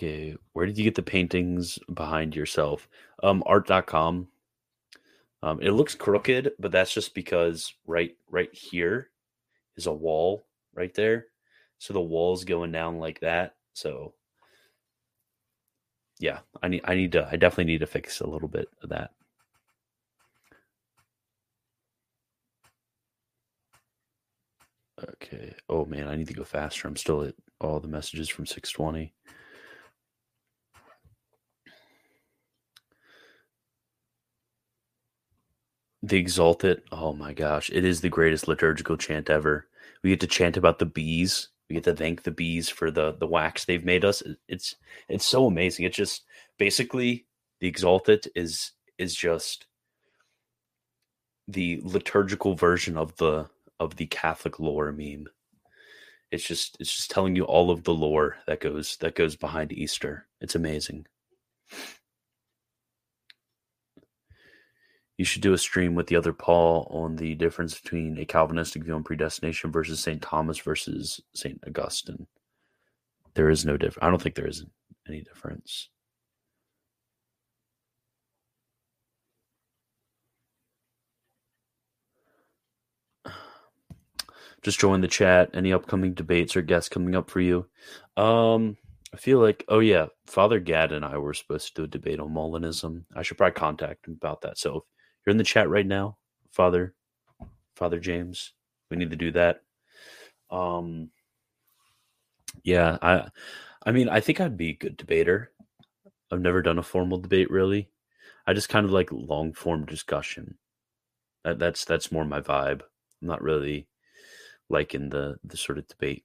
[0.00, 2.88] Okay, where did you get the paintings behind yourself?
[3.22, 4.28] Um, art.com.
[5.42, 9.10] Um, it looks crooked, but that's just because right right here
[9.76, 11.26] is a wall right there.
[11.76, 13.56] So the wall's going down like that.
[13.74, 14.14] So
[16.18, 18.88] yeah, I need I need to I definitely need to fix a little bit of
[18.88, 19.10] that.
[25.22, 25.54] Okay.
[25.68, 26.88] Oh man, I need to go faster.
[26.88, 29.12] I'm still at all the messages from 620.
[36.02, 36.82] The Exsultet.
[36.90, 39.66] Oh my gosh, it is the greatest liturgical chant ever.
[40.02, 41.48] We get to chant about the bees.
[41.68, 44.22] We get to thank the bees for the the wax they've made us.
[44.48, 44.76] It's
[45.08, 45.84] it's so amazing.
[45.84, 46.24] It's just
[46.58, 47.26] basically
[47.60, 49.66] the Exsultet is is just
[51.46, 55.26] the liturgical version of the of the Catholic lore meme.
[56.30, 59.72] It's just it's just telling you all of the lore that goes that goes behind
[59.72, 60.26] Easter.
[60.40, 61.06] It's amazing.
[65.20, 68.84] You should do a stream with the other Paul on the difference between a Calvinistic
[68.84, 70.22] view on predestination versus St.
[70.22, 71.62] Thomas versus St.
[71.66, 72.26] Augustine.
[73.34, 74.02] There is no difference.
[74.02, 74.64] I don't think there is
[75.06, 75.90] any difference.
[84.62, 85.50] just join the chat.
[85.52, 87.66] Any upcoming debates or guests coming up for you?
[88.16, 88.78] Um,
[89.12, 92.20] I feel like, oh yeah, Father Gad and I were supposed to do a debate
[92.20, 93.04] on Molinism.
[93.14, 94.56] I should probably contact him about that.
[94.56, 94.86] So
[95.30, 96.18] you're in the chat right now,
[96.50, 96.92] Father,
[97.76, 98.52] Father James,
[98.90, 99.62] we need to do that.
[100.50, 101.10] Um,
[102.64, 103.28] yeah, I,
[103.86, 105.52] I mean, I think I'd be a good debater.
[106.32, 107.90] I've never done a formal debate really.
[108.44, 110.56] I just kind of like long form discussion.
[111.44, 112.80] That, that's that's more my vibe.
[113.22, 113.86] I'm not really
[114.68, 116.24] like in the the sort of debate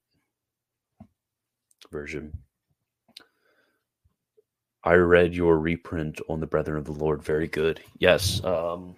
[1.92, 2.40] version.
[4.86, 7.24] I read your reprint on the Brethren of the Lord.
[7.24, 7.82] Very good.
[7.98, 8.44] Yes.
[8.44, 8.96] Um,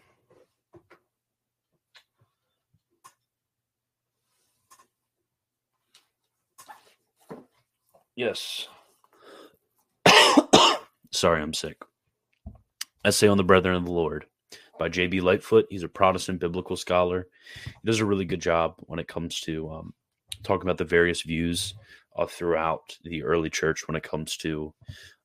[8.17, 8.67] yes.
[11.11, 11.77] Sorry, I'm sick.
[13.05, 14.25] Essay on the Brethren of the Lord
[14.77, 15.21] by J.B.
[15.21, 15.67] Lightfoot.
[15.69, 17.27] He's a Protestant biblical scholar.
[17.63, 19.93] He does a really good job when it comes to um,
[20.43, 21.75] talking about the various views
[22.17, 24.73] uh, throughout the early church when it comes to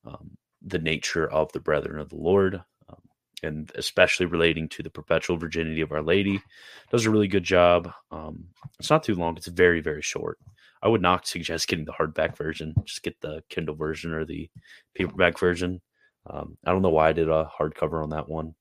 [0.05, 3.01] um, the nature of the brethren of the Lord, um,
[3.43, 6.43] and especially relating to the perpetual virginity of Our Lady.
[6.91, 7.93] Does a really good job.
[8.11, 8.47] Um,
[8.79, 9.37] it's not too long.
[9.37, 10.39] It's very very short.
[10.83, 12.75] I would not suggest getting the hardback version.
[12.85, 14.51] Just get the Kindle version or the
[14.95, 15.81] paperback version.
[16.29, 18.55] Um, I don't know why I did a hardcover on that one.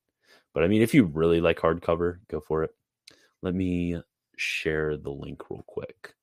[0.53, 2.71] But I mean, if you really like hardcover, go for it.
[3.41, 4.01] Let me
[4.37, 6.13] share the link real quick.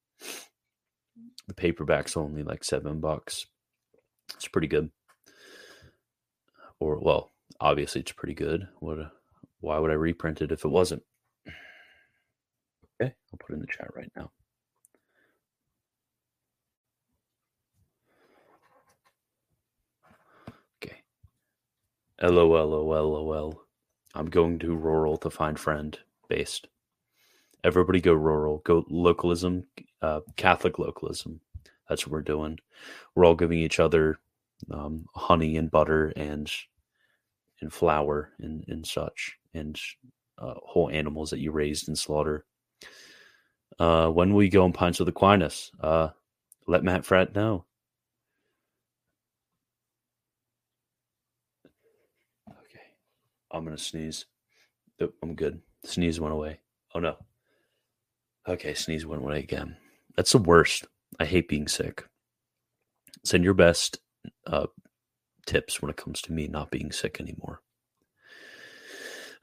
[1.48, 3.46] The paperback's only like seven bucks.
[4.34, 4.90] It's pretty good.
[6.80, 8.68] Or well, obviously it's pretty good.
[8.80, 8.98] What?
[9.60, 11.02] Why would I reprint it if it wasn't?
[13.00, 14.30] Okay, I'll put it in the chat right now.
[20.82, 21.02] Okay.
[22.22, 23.64] LOL,
[24.14, 26.68] I'm going to rural to find friend based.
[27.64, 28.58] Everybody go rural.
[28.64, 29.66] Go localism,
[30.00, 31.40] uh, Catholic localism.
[31.88, 32.58] That's what we're doing.
[33.14, 34.18] We're all giving each other
[34.70, 36.50] um, honey and butter and
[37.60, 39.78] and flour and, and such and
[40.38, 42.44] uh, whole animals that you raised and slaughter.
[43.78, 45.70] Uh, when will you go on Pints with Aquinas?
[45.80, 46.08] Uh,
[46.66, 47.64] let Matt Fradd know.
[52.48, 52.84] Okay.
[53.50, 54.26] I'm to sneeze.
[55.00, 55.60] Nope, I'm good.
[55.82, 56.60] The sneeze went away.
[56.94, 57.16] Oh no.
[58.48, 59.76] Okay, sneeze went away again.
[60.16, 60.86] That's the worst.
[61.20, 62.04] I hate being sick.
[63.24, 63.98] Send your best
[64.46, 64.66] uh,
[65.46, 67.60] tips when it comes to me not being sick anymore.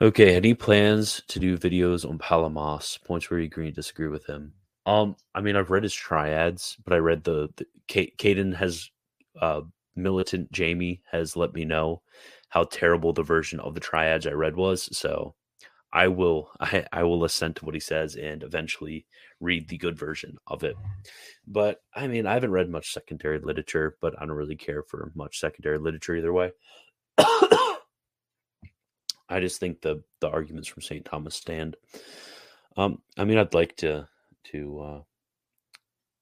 [0.01, 2.99] Okay, any plans to do videos on Palamas?
[3.05, 4.53] Points where you agree and disagree with him.
[4.85, 8.89] Um, I mean, I've read his triads, but I read the, the Caden has
[9.41, 9.61] uh,
[9.95, 12.01] militant Jamie has let me know
[12.49, 14.95] how terrible the version of the triads I read was.
[14.95, 15.33] So
[15.95, 19.07] I will I, I will assent to what he says and eventually
[19.39, 20.75] read the good version of it.
[21.47, 25.11] But I mean, I haven't read much secondary literature, but I don't really care for
[25.15, 26.51] much secondary literature either way.
[27.17, 27.77] I
[29.39, 31.05] just think the the arguments from St.
[31.05, 31.77] Thomas stand.
[32.77, 34.07] Um, I mean, I'd like to
[34.51, 35.01] to uh,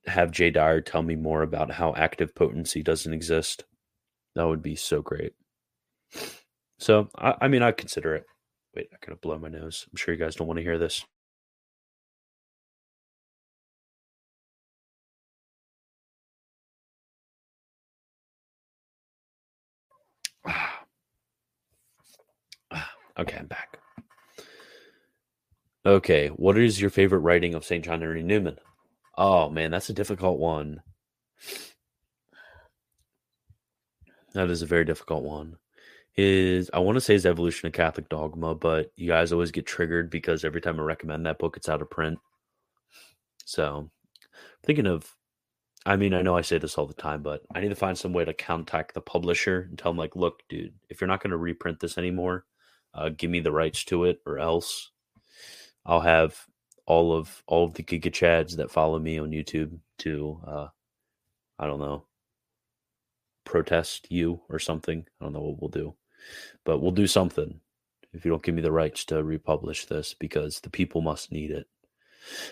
[0.06, 3.64] have Jay Dyer tell me more about how active potency doesn't exist.
[4.36, 5.34] That would be so great.
[6.80, 8.26] So, I, I mean, I consider it.
[8.76, 9.86] Wait, I gotta blow my nose.
[9.92, 11.06] I'm sure you guys don't want to hear this.
[23.20, 23.78] okay, I'm back.
[25.86, 27.84] Okay, what is your favorite writing of St.
[27.84, 28.58] John Henry Newman?
[29.18, 30.82] Oh man, that's a difficult one.
[34.34, 35.58] That is a very difficult one
[36.16, 39.66] is I want to say his evolution of Catholic dogma, but you guys always get
[39.66, 42.20] triggered because every time I recommend that book, it's out of print.
[43.46, 43.90] So
[44.64, 45.12] thinking of
[45.86, 47.98] I mean, I know I say this all the time, but I need to find
[47.98, 51.22] some way to contact the publisher and tell them, like, look, dude, if you're not
[51.22, 52.46] going to reprint this anymore,
[52.94, 54.92] uh, give me the rights to it, or else
[55.86, 56.40] I'll have
[56.86, 60.68] all of all of the Giga Chads that follow me on YouTube to, uh,
[61.60, 62.06] I don't know,
[63.46, 65.06] protest you or something.
[65.20, 65.96] I don't know what we'll do
[66.64, 67.60] but we'll do something
[68.14, 71.52] if you don't give me the rights to republish this because the people must need
[71.52, 71.68] it.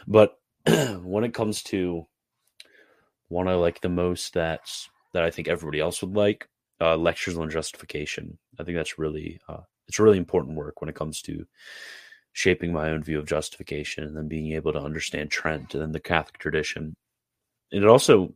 [0.08, 0.38] But
[1.04, 2.08] when it comes to
[3.28, 6.48] one I like the most that's that I think everybody else would like,
[6.80, 8.38] uh, lectures on justification.
[8.60, 11.46] I think that's really uh, it's really important work when it comes to
[12.34, 15.92] shaping my own view of justification and then being able to understand Trent and then
[15.92, 16.96] the Catholic tradition.
[17.72, 18.34] And it also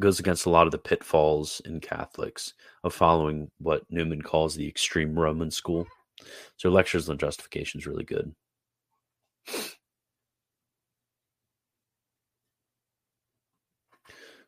[0.00, 4.68] goes against a lot of the pitfalls in Catholics of following what Newman calls the
[4.68, 5.86] extreme Roman school.
[6.56, 8.34] So lectures on justification is really good.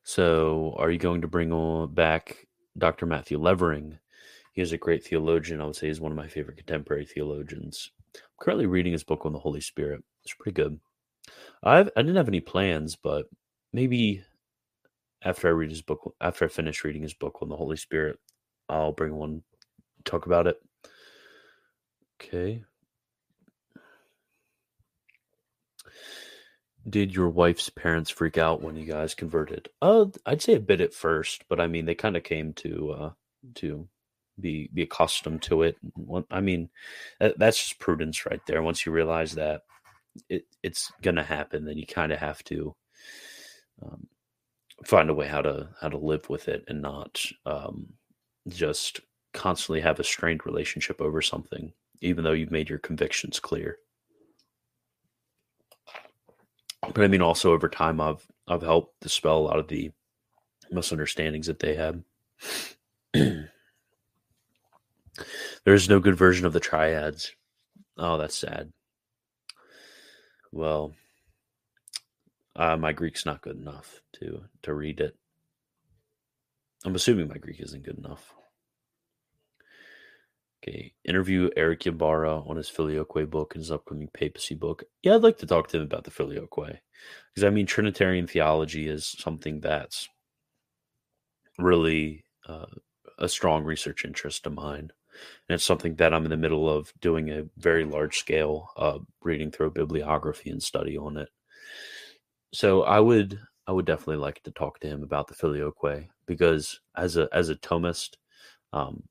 [0.03, 2.47] So, are you going to bring on back
[2.79, 3.07] Dr.
[3.07, 3.99] Matthew Levering?
[4.53, 5.61] He is a great theologian.
[5.61, 7.91] I would say he's one of my favorite contemporary theologians.
[8.15, 10.05] I'm currently reading his book on the Holy Spirit.
[10.25, 10.79] It's pretty good.
[11.65, 13.27] I've, I didn't have any plans, but
[13.73, 14.23] maybe
[15.27, 18.19] after I read his book, after I finish reading his book on the Holy Spirit,
[18.69, 19.43] I'll bring one,
[20.05, 20.57] talk about it.
[22.23, 22.63] Okay.
[26.89, 29.69] Did your wife's parents freak out when you guys converted?
[29.83, 32.93] Uh, I'd say a bit at first, but I mean, they kind of came to
[32.93, 33.11] uh
[33.57, 33.89] to
[34.39, 35.77] be be accustomed to it.
[36.31, 36.71] I mean,
[37.19, 38.63] that's just prudence right there.
[38.63, 39.63] Once you realize that
[40.29, 42.77] it it's gonna happen, then you kind of have to
[43.83, 44.07] um,
[44.85, 47.93] find a way how to how to live with it and not um,
[48.49, 49.01] just
[49.33, 53.79] constantly have a strained relationship over something, even though you've made your convictions clear.
[56.83, 59.91] But I mean, also over time, I've I've helped dispel a lot of the
[60.71, 62.05] misunderstandings that they had.
[65.65, 67.35] There's no good version of the triads.
[67.97, 68.73] Oh, that's sad.
[70.53, 70.95] Well,
[72.57, 75.17] uh, my Greek's not good enough to to read it.
[76.85, 78.35] I'm assuming my Greek isn't good enough.
[80.63, 84.85] Okay, interview Erick Ybarra on his Filioque book and his upcoming papacy book.
[85.03, 86.79] Yeah, I'd like to talk to him about the Filioque
[87.35, 90.09] because I mean Trinitarian theology is something that's
[91.59, 92.67] really uh,
[93.19, 94.91] a strong research interest of mine.
[95.49, 98.99] And it's something that I'm in the middle of doing a very large scale uh,
[99.23, 101.29] reading through a bibliography and study on it.
[102.57, 106.81] So I would I would definitely like to talk to him about the filioque because
[106.97, 108.15] as a as a Thomist,
[108.73, 109.03] um,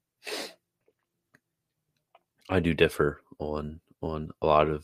[2.50, 4.84] I do differ on on a lot of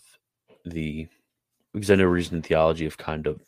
[0.64, 1.08] the
[1.74, 3.42] because I know reason theology have kind of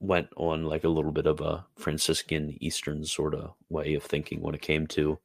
[0.00, 4.40] went on like a little bit of a Franciscan Eastern sort of way of thinking
[4.40, 5.16] when it came to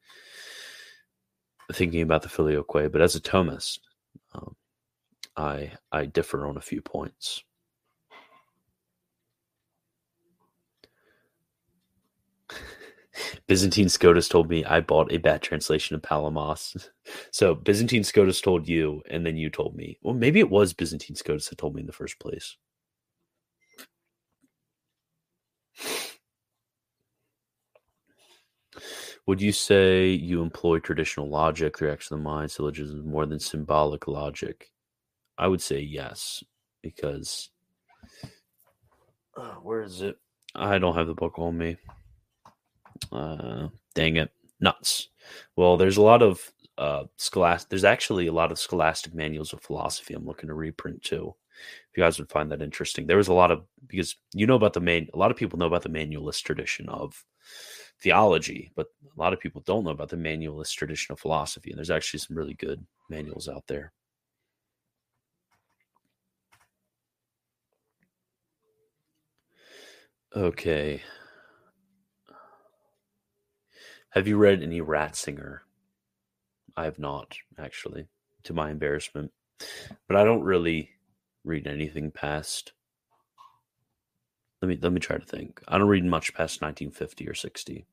[1.72, 2.92] thinking about the filioque.
[2.92, 3.80] But as a Thomist,
[4.36, 4.54] um,
[5.36, 7.42] I I differ on a few points.
[13.46, 16.90] Byzantine Scotus told me I bought a bad translation of Palamas.
[17.30, 19.98] So Byzantine Scotus told you, and then you told me.
[20.00, 22.56] Well, maybe it was Byzantine Scotus that told me in the first place.
[29.26, 33.38] Would you say you employ traditional logic, the reaction of the mind, syllogisms more than
[33.38, 34.70] symbolic logic?
[35.36, 36.42] I would say yes,
[36.82, 37.50] because
[39.36, 40.16] uh, where is it?
[40.54, 41.76] I don't have the book on me.
[43.12, 44.30] Uh, dang it,
[44.60, 45.08] nuts.
[45.56, 47.68] Well, there's a lot of uh, scholastic.
[47.70, 50.14] There's actually a lot of scholastic manuals of philosophy.
[50.14, 51.34] I'm looking to reprint too.
[51.90, 54.56] If you guys would find that interesting, there was a lot of because you know
[54.56, 55.08] about the main.
[55.14, 57.24] A lot of people know about the manualist tradition of
[58.00, 61.70] theology, but a lot of people don't know about the manualist tradition of philosophy.
[61.70, 63.92] And there's actually some really good manuals out there.
[70.34, 71.02] Okay.
[74.14, 75.58] Have you read any Ratzinger?
[76.76, 78.06] I have not, actually,
[78.44, 79.32] to my embarrassment.
[80.06, 80.90] But I don't really
[81.42, 82.72] read anything past.
[84.62, 85.60] Let me let me try to think.
[85.66, 87.86] I don't read much past 1950 or 60.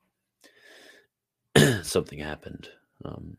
[1.81, 2.69] Something happened.
[3.03, 3.37] Um,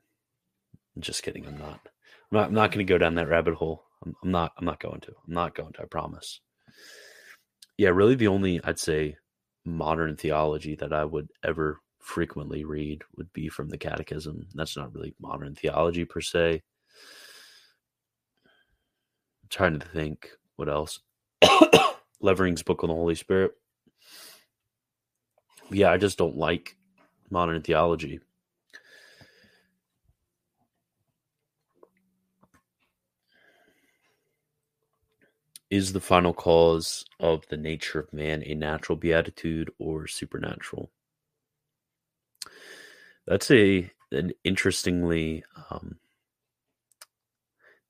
[0.98, 1.46] just kidding.
[1.46, 1.88] I'm not.
[2.32, 3.84] I'm not, I'm not going to go down that rabbit hole.
[4.04, 4.52] I'm, I'm not.
[4.58, 5.12] I'm not going to.
[5.28, 5.82] I'm not going to.
[5.82, 6.40] I promise.
[7.78, 9.18] Yeah, really, the only I'd say
[9.64, 14.46] modern theology that I would ever frequently read would be from the Catechism.
[14.54, 16.62] That's not really modern theology per se.
[18.44, 21.00] I'm trying to think what else.
[22.20, 23.52] Levering's book on the Holy Spirit.
[25.70, 26.76] Yeah, I just don't like
[27.30, 28.20] modern theology.
[35.70, 40.90] Is the final cause of the nature of man a natural beatitude or supernatural?
[43.26, 45.96] That's a an interestingly um,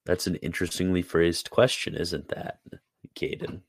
[0.04, 2.58] that's an interestingly phrased question, isn't that,
[3.14, 3.62] Caden?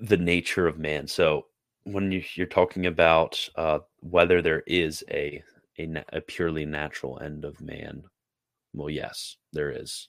[0.00, 1.06] The nature of man.
[1.06, 1.46] So
[1.84, 5.42] when you, are talking about uh, whether there is a,
[5.78, 8.04] a a purely natural end of man,
[8.72, 10.08] well, yes, there is.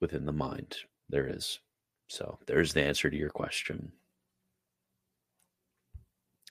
[0.00, 0.76] Within the mind,
[1.08, 1.60] there is.
[2.08, 3.92] So there's the answer to your question.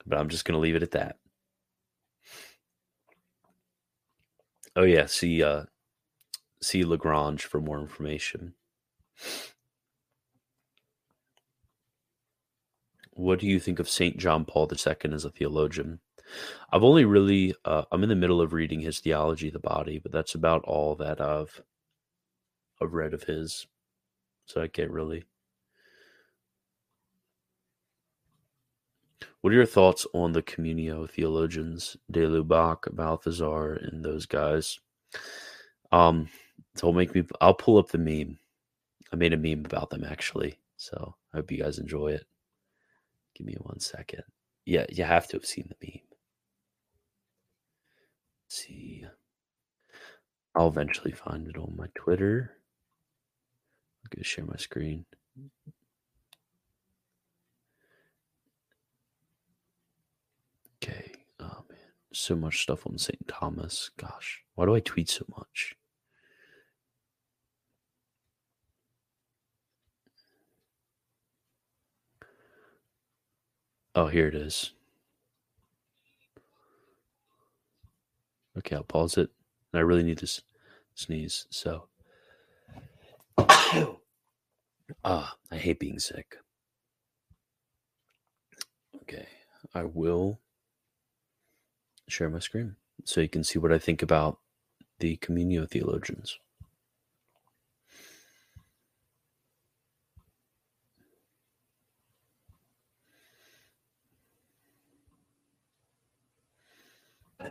[0.05, 1.17] But I'm just going to leave it at that.
[4.75, 5.65] Oh yeah, see uh
[6.61, 8.55] see Lagrange for more information.
[13.11, 14.17] What do you think of St.
[14.17, 15.99] John Paul II as a theologian?
[16.71, 19.99] I've only really uh, I'm in the middle of reading his Theology of the Body,
[19.99, 21.61] but that's about all that I've
[22.81, 23.67] I've read of his.
[24.45, 25.25] So I can't really
[29.43, 34.79] What are your thoughts on the Communio theologians, De Lubac, Balthasar, and those guys?
[35.91, 36.29] Um,
[36.75, 37.25] so make me.
[37.41, 38.37] I'll pull up the meme.
[39.11, 42.25] I made a meme about them actually, so I hope you guys enjoy it.
[43.35, 44.23] Give me one second.
[44.63, 46.01] Yeah, you have to have seen the meme.
[48.45, 49.05] Let's see,
[50.55, 52.53] I'll eventually find it on my Twitter.
[54.05, 55.05] I'm gonna share my screen.
[60.83, 61.13] Okay.
[61.39, 61.79] Oh man,
[62.15, 63.27] so much stuff on St.
[63.27, 63.91] Thomas.
[63.97, 65.75] Gosh, why do I tweet so much?
[73.95, 74.71] Oh, here it is.
[78.57, 79.29] Okay, I'll pause it.
[79.73, 80.41] I really need to
[80.95, 81.47] sneeze.
[81.49, 81.87] So,
[83.37, 83.97] ah,
[85.51, 86.37] I hate being sick.
[89.01, 89.27] Okay,
[89.73, 90.39] I will
[92.07, 92.75] share my screen
[93.05, 94.39] so you can see what I think about
[94.99, 96.37] the Communio theologians.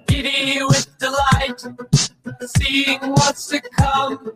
[0.06, 1.64] giddy with delight,
[2.58, 4.32] seeing what's to come.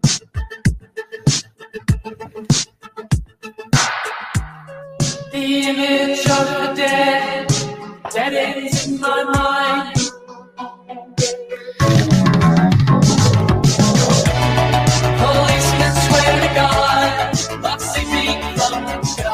[5.33, 7.49] The image of the dead,
[8.13, 9.96] dead ends in my mind.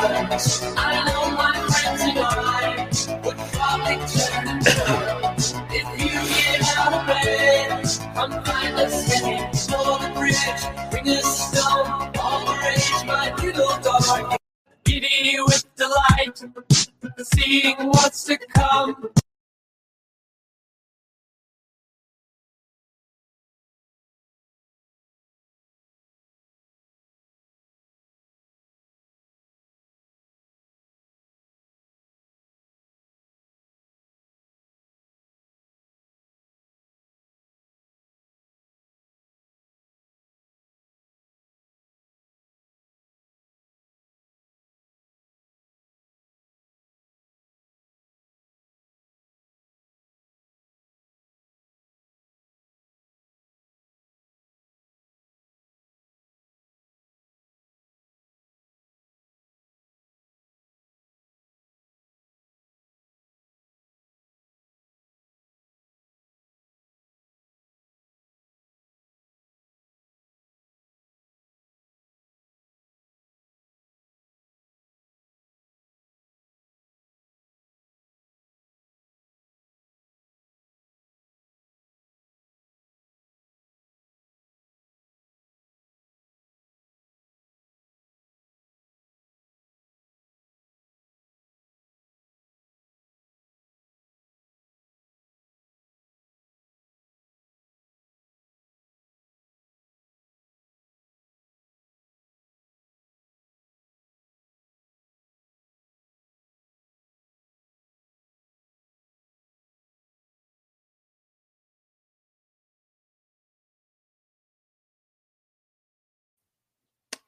[0.04, 5.36] I know my friends and I would probably turn and run.
[5.70, 10.90] If you get out of bed, come find us heading for the bridge.
[10.90, 11.86] Bring a stone,
[12.18, 14.36] all the rage, my little dog.
[14.82, 16.42] Giddy with delight,
[17.22, 19.08] seeing what's to come.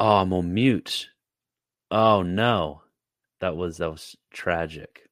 [0.07, 1.09] Oh, I'm on mute.
[1.91, 2.83] Oh no.
[3.41, 5.09] That was that was tragic.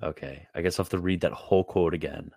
[0.00, 0.46] Okay.
[0.54, 2.30] I guess I'll have to read that whole quote again.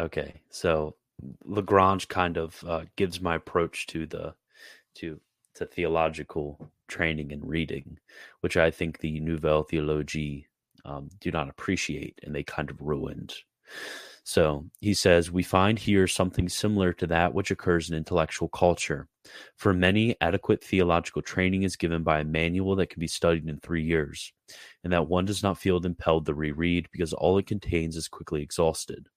[0.00, 0.40] Okay.
[0.50, 0.96] So
[1.44, 4.34] Lagrange kind of uh, gives my approach to the
[4.96, 5.20] to
[5.54, 8.00] to theological training and reading,
[8.40, 10.46] which I think the Nouvelle Theologie
[10.84, 13.32] um, do not appreciate, and they kind of ruined.
[14.24, 19.06] So he says, We find here something similar to that which occurs in intellectual culture.
[19.56, 23.60] For many, adequate theological training is given by a manual that can be studied in
[23.60, 24.32] three years,
[24.82, 28.42] and that one does not feel impelled to reread because all it contains is quickly
[28.42, 29.08] exhausted.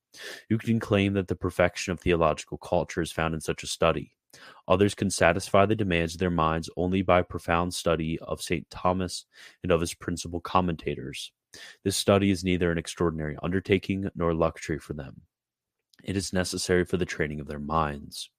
[0.50, 4.14] You can claim that the perfection of theological culture is found in such a study.
[4.68, 8.70] Others can satisfy the demands of their minds only by profound study of St.
[8.70, 9.26] Thomas
[9.64, 11.32] and of his principal commentators.
[11.84, 15.22] This study is neither an extraordinary undertaking nor luxury for them.
[16.04, 18.30] It is necessary for the training of their minds.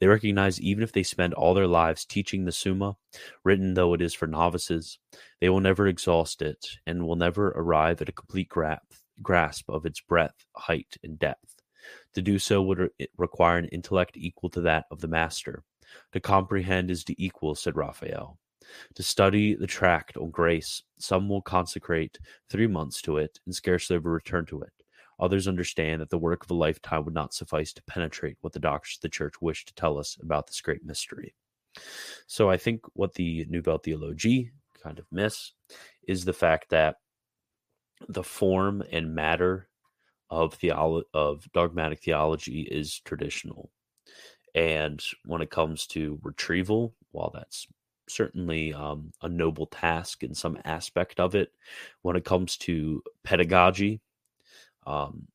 [0.00, 2.96] They recognize even if they spend all their lives teaching the Summa,
[3.42, 4.98] written though it is for novices,
[5.40, 8.50] they will never exhaust it and will never arrive at a complete
[9.22, 11.54] grasp of its breadth, height, and depth.
[12.14, 15.64] To do so would require an intellect equal to that of the master.
[16.12, 18.38] To comprehend is to equal, said Raphael.
[18.94, 22.18] To study the tract on grace, some will consecrate
[22.50, 24.72] three months to it and scarcely ever return to it.
[25.18, 28.60] Others understand that the work of a lifetime would not suffice to penetrate what the
[28.60, 31.34] doctors of the church wish to tell us about this great mystery.
[32.26, 34.50] So I think what the Nouvelle Theologie
[34.82, 35.52] kind of miss
[36.06, 36.96] is the fact that
[38.08, 39.68] the form and matter
[40.28, 43.70] of theolo- of dogmatic theology is traditional.
[44.54, 47.66] And when it comes to retrieval, while that's
[48.08, 51.52] certainly um, a noble task in some aspect of it,
[52.02, 54.00] when it comes to pedagogy,
[54.86, 55.26] um,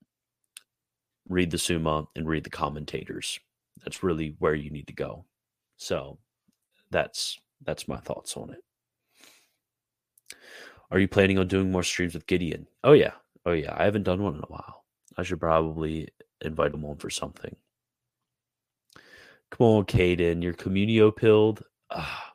[1.28, 3.40] read the Summa and read the commentators.
[3.84, 5.26] That's really where you need to go.
[5.78, 6.20] So
[6.92, 8.64] that's that's my thoughts on it.
[10.92, 12.68] Are you planning on doing more streams with Gideon?
[12.84, 13.14] Oh yeah.
[13.46, 13.74] Oh yeah.
[13.78, 14.84] I haven't done one in a while.
[15.18, 16.10] I should probably
[16.42, 17.56] invite him on for something.
[19.52, 20.42] Come on, Caden.
[20.44, 21.64] You're communio pilled.
[21.90, 22.31] Ah.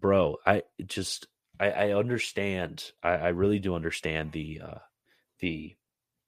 [0.00, 1.26] Bro, I just
[1.58, 2.92] I, I understand.
[3.02, 4.78] I, I really do understand the uh
[5.40, 5.76] the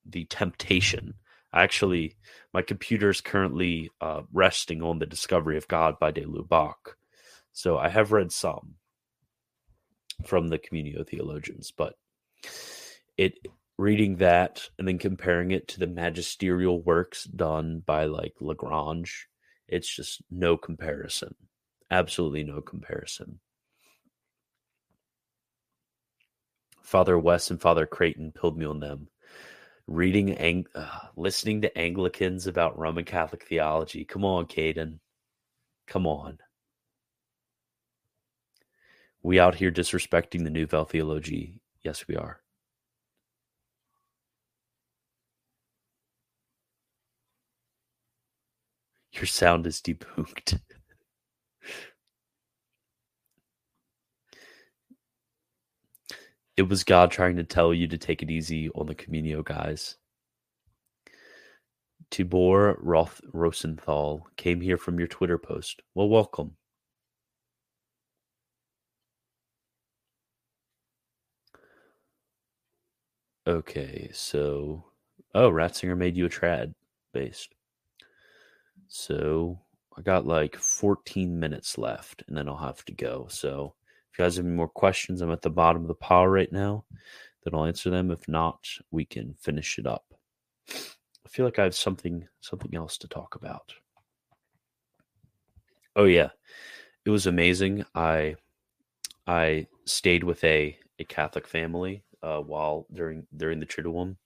[0.05, 1.15] the temptation.
[1.55, 2.17] Actually,
[2.55, 6.75] my computer is currently uh, resting on the Discovery of God by de Lubac,
[7.53, 8.77] so I have read some
[10.25, 11.95] from the Communio theologians, but
[13.19, 13.35] it
[13.79, 19.27] reading that and then comparing it to the magisterial works done by like Lagrange,
[19.69, 21.35] it's just no comparison.
[21.91, 23.41] Absolutely no comparison.
[26.93, 29.09] Father West and Father Creighton pilled me on them.
[29.87, 34.05] Reading, Ang- uh, listening to Anglicans about Roman Catholic theology.
[34.05, 34.99] Come on, Caden.
[35.87, 36.37] Come on.
[39.23, 41.63] We out here disrespecting the Nouvelle Theology.
[41.83, 42.43] Yes, we are.
[49.15, 50.61] Your sound is debunked.
[56.63, 59.97] it was God trying to tell you to take it easy on the Communio guys.
[62.09, 65.83] Tibor Roth Rosenthal came here from your Twitter post.
[65.97, 66.57] Well, welcome.
[73.45, 74.85] Okay, so
[75.35, 76.75] oh, Ratzinger made you a trad
[77.13, 77.57] based.
[78.87, 79.59] So
[79.99, 83.27] I got like 14 minutes left and then I'll have to go.
[83.29, 83.75] So
[84.13, 86.53] if you guys have any more questions, I'm at the bottom of the pile right
[86.53, 86.85] now.
[87.45, 88.11] Then I'll answer them.
[88.11, 90.05] If not, we can finish it up.
[90.71, 93.73] I feel like I have something something else to talk about.
[95.97, 96.31] Oh yeah.
[97.05, 97.85] It was amazing.
[97.95, 98.37] I
[99.27, 104.17] I stayed with a, a Catholic family uh, while during during the Triduum,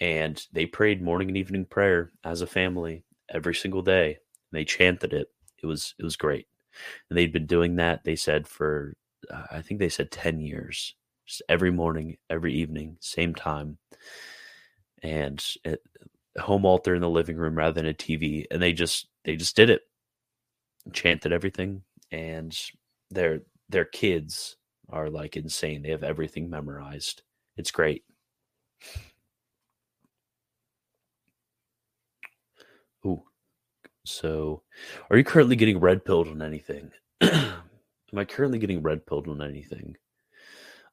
[0.00, 4.18] and they prayed morning and evening prayer as a family every single day.
[4.52, 5.28] They chanted it.
[5.62, 6.46] It was it was great,
[7.10, 8.04] and they'd been doing that.
[8.04, 8.94] They said for
[9.30, 10.94] uh, I think they said ten years,
[11.26, 13.78] just every morning, every evening, same time,
[15.02, 15.80] and at
[16.38, 18.46] home altar in the living room rather than a TV.
[18.50, 19.82] And they just they just did it,
[20.92, 22.58] chanted everything, and
[23.10, 24.56] their their kids
[24.88, 25.82] are like insane.
[25.82, 27.22] They have everything memorized.
[27.56, 28.04] It's great.
[34.04, 34.62] So,
[35.10, 36.90] are you currently getting red pilled on anything?
[37.20, 37.62] Am
[38.14, 39.96] I currently getting red pilled on anything?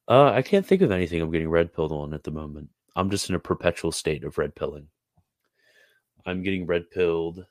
[0.08, 2.68] Uh, I can't think of anything I'm getting red pilled on at the moment.
[2.96, 4.88] I'm just in a perpetual state of red pilling.
[6.26, 7.44] I'm getting red pilled.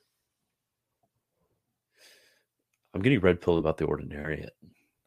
[2.94, 4.50] I'm getting red pilled about the ordinariate.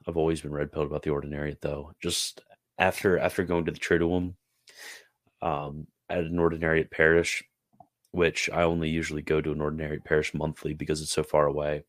[0.08, 1.92] I've always been red pilled about the ordinariate, though.
[2.02, 2.42] Just
[2.78, 4.36] after after going to the Triduum,
[5.42, 7.44] um, at an ordinariate parish,
[8.14, 11.84] which I only usually go to an ordinary parish monthly because it's so far away.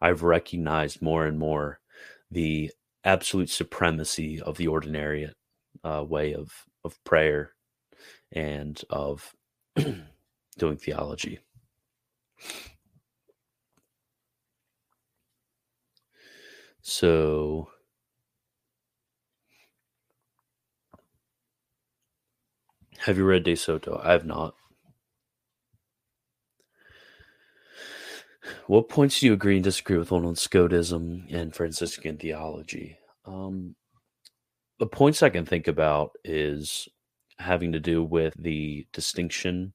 [0.00, 1.78] I've recognized more and more
[2.30, 2.72] the
[3.04, 5.34] absolute supremacy of the ordinariate
[5.84, 6.50] uh, way of
[6.84, 7.52] of prayer
[8.32, 9.32] and of
[10.58, 11.38] doing theology.
[16.82, 17.70] So
[23.04, 24.00] have you read De Soto?
[24.02, 24.54] I have not.
[28.66, 32.98] What points do you agree and disagree with on on Scotism and Franciscan theology?
[33.26, 33.74] Um,
[34.78, 36.88] the points I can think about is
[37.38, 39.74] having to do with the distinction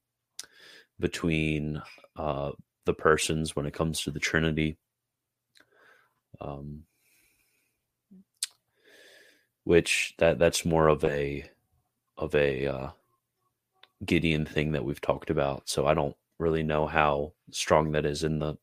[0.98, 1.82] between
[2.16, 2.52] uh,
[2.84, 4.76] the persons when it comes to the Trinity.
[6.40, 6.84] Um,
[9.64, 11.44] which that that's more of a
[12.16, 12.88] of a uh,
[14.06, 15.68] Gideon thing that we've talked about.
[15.68, 18.56] So I don't really know how strong that is in the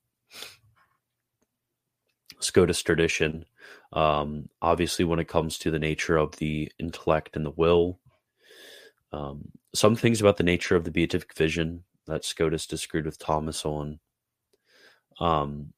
[2.39, 3.45] Scotus tradition.
[3.93, 7.99] Um, obviously, when it comes to the nature of the intellect and the will,
[9.11, 13.65] um, some things about the nature of the beatific vision that Scotus disagreed with Thomas
[13.65, 13.99] on.
[15.19, 15.73] Um,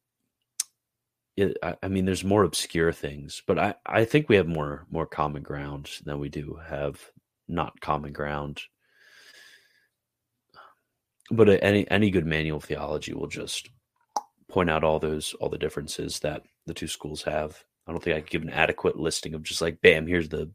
[1.36, 4.86] it, I, I mean, there's more obscure things, but I, I think we have more
[4.89, 7.11] more common ground than we do have
[7.47, 8.61] not common ground.
[11.32, 13.69] But any any good manual theology will just
[14.49, 17.63] point out all those all the differences that the two schools have.
[17.88, 20.51] I don't think I could give an adequate listing of just like, bam, here's the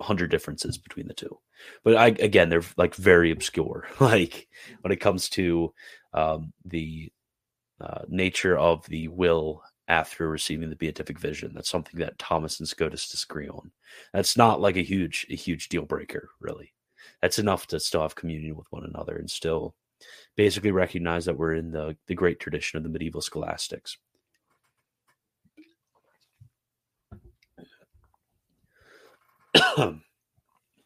[0.00, 1.38] hundred differences between the two.
[1.84, 3.86] But I again, they're like very obscure.
[4.00, 4.48] like
[4.82, 5.72] when it comes to
[6.12, 7.10] um, the
[7.80, 11.52] uh, nature of the will after receiving the beatific vision.
[11.54, 13.70] That's something that Thomas and Scotus disagree on.
[14.12, 16.72] That's not like a huge a huge deal breaker, really.
[17.20, 19.74] That's enough to still have communion with one another and still
[20.36, 23.98] basically recognize that we're in the the great tradition of the medieval scholastics.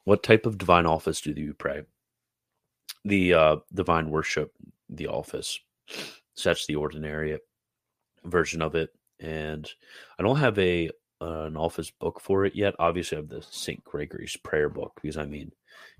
[0.04, 1.82] what type of divine office do you pray?
[3.04, 4.52] The uh, divine worship,
[4.88, 5.58] the office.
[6.42, 7.38] That's the ordinary
[8.24, 8.90] version of it.
[9.20, 9.68] And
[10.18, 10.90] I don't have a
[11.20, 12.74] an office book for it yet.
[12.78, 13.82] Obviously, I have the St.
[13.82, 15.50] Gregory's prayer book because I mean,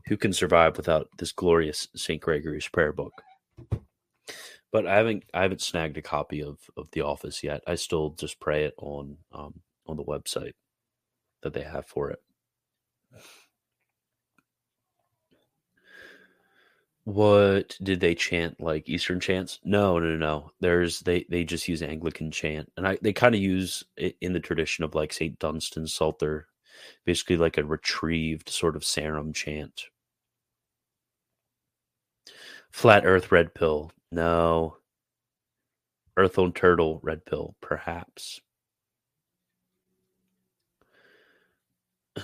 [0.07, 2.21] who can survive without this glorious St.
[2.21, 3.23] Gregory's prayer book?
[4.71, 7.63] But I haven't I haven't snagged a copy of of the office yet.
[7.67, 10.53] I still just pray it on um, on the website
[11.43, 12.21] that they have for it.
[17.05, 19.61] What did they chant like Eastern chants?
[19.65, 20.51] No, no, no, no.
[20.61, 24.35] There's they they just use Anglican chant, and I they kind of use it in
[24.35, 26.49] the tradition of like Saint Dunstan's Psalter,
[27.05, 29.85] basically like a retrieved sort of Sarum chant.
[32.71, 34.77] Flat Earth red pill, no.
[36.17, 38.41] Earth on turtle red pill, perhaps.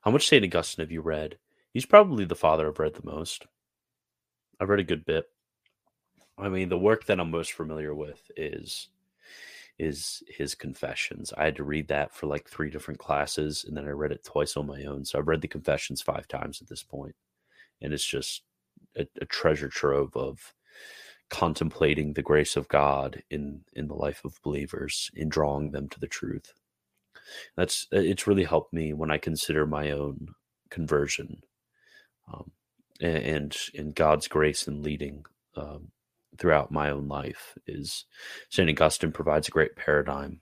[0.00, 1.38] How much Saint Augustine have you read?
[1.72, 3.46] He's probably the father I've read the most.
[4.58, 5.26] I've read a good bit.
[6.38, 8.88] I mean, the work that I'm most familiar with is
[9.80, 11.32] is his confessions.
[11.38, 14.22] I had to read that for like three different classes, and then I read it
[14.22, 15.06] twice on my own.
[15.06, 17.14] So I've read the confessions five times at this point,
[17.80, 18.42] and it's just
[18.94, 20.54] a, a treasure trove of
[21.30, 25.98] contemplating the grace of God in in the life of believers, in drawing them to
[25.98, 26.52] the truth.
[27.56, 30.34] That's it's really helped me when I consider my own
[30.68, 31.42] conversion
[32.32, 32.50] um,
[33.00, 35.24] and in God's grace and leading
[35.56, 35.92] um,
[36.38, 38.04] throughout my own life is
[38.50, 38.68] St.
[38.68, 40.40] Augustine provides a great paradigm.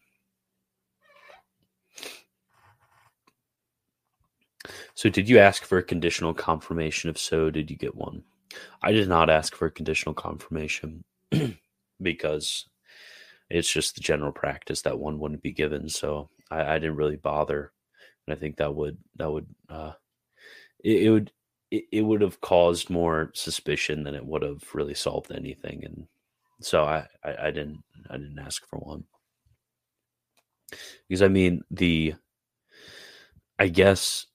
[4.95, 7.09] So, did you ask for a conditional confirmation?
[7.11, 8.22] If so, did you get one?
[8.82, 11.05] I did not ask for a conditional confirmation
[12.03, 12.66] because
[13.49, 15.89] it's just the general practice that one wouldn't be given.
[15.89, 17.72] So, I, I didn't really bother,
[18.26, 19.93] and I think that would that would uh,
[20.82, 21.32] it, it would
[21.71, 26.07] it, it would have caused more suspicion than it would have really solved anything and
[26.61, 29.05] so I, I i didn't i didn't ask for one.
[31.09, 32.14] Because i mean the
[33.59, 34.27] i guess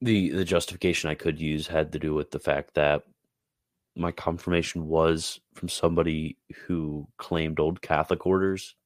[0.00, 3.02] the the justification i could use had to do with the fact that
[3.96, 6.36] my confirmation was from somebody
[6.66, 8.76] who claimed old catholic orders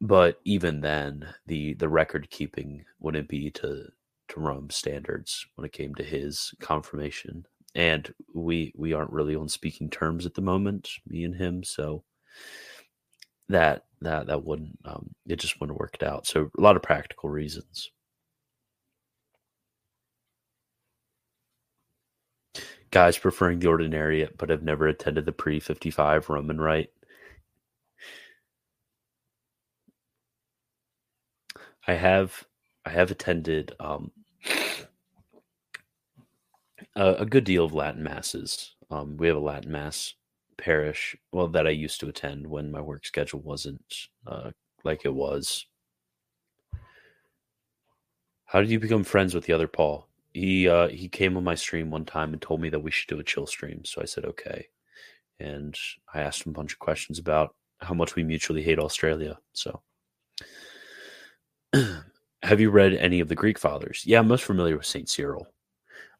[0.00, 3.86] but even then the the record keeping wouldn't be to
[4.28, 7.46] to Rome standards when it came to his confirmation.
[7.74, 11.64] And we we aren't really on speaking terms at the moment, me and him.
[11.64, 12.04] So
[13.48, 16.26] that that that wouldn't um, it just wouldn't have worked out.
[16.26, 17.90] So a lot of practical reasons.
[22.90, 26.90] Guys preferring the ordinariate, but have never attended the pre fifty five Roman rite.
[31.86, 32.44] I have
[32.84, 34.10] I have attended um,
[36.94, 38.74] a, a, good deal of Latin masses.
[38.90, 40.14] Um, we have a Latin mass
[40.58, 44.50] parish, well, that I used to attend when my work schedule wasn't uh,
[44.84, 45.66] like it was.
[48.44, 50.06] How did you become friends with the other Paul?
[50.32, 53.08] He uh, he came on my stream one time and told me that we should
[53.08, 53.84] do a chill stream.
[53.84, 54.66] So I said okay,
[55.40, 55.76] and
[56.12, 59.38] I asked him a bunch of questions about how much we mutually hate Australia.
[59.52, 59.80] So.
[62.44, 64.02] Have you read any of the Greek fathers?
[64.04, 65.08] Yeah, I'm most familiar with St.
[65.08, 65.48] Cyril.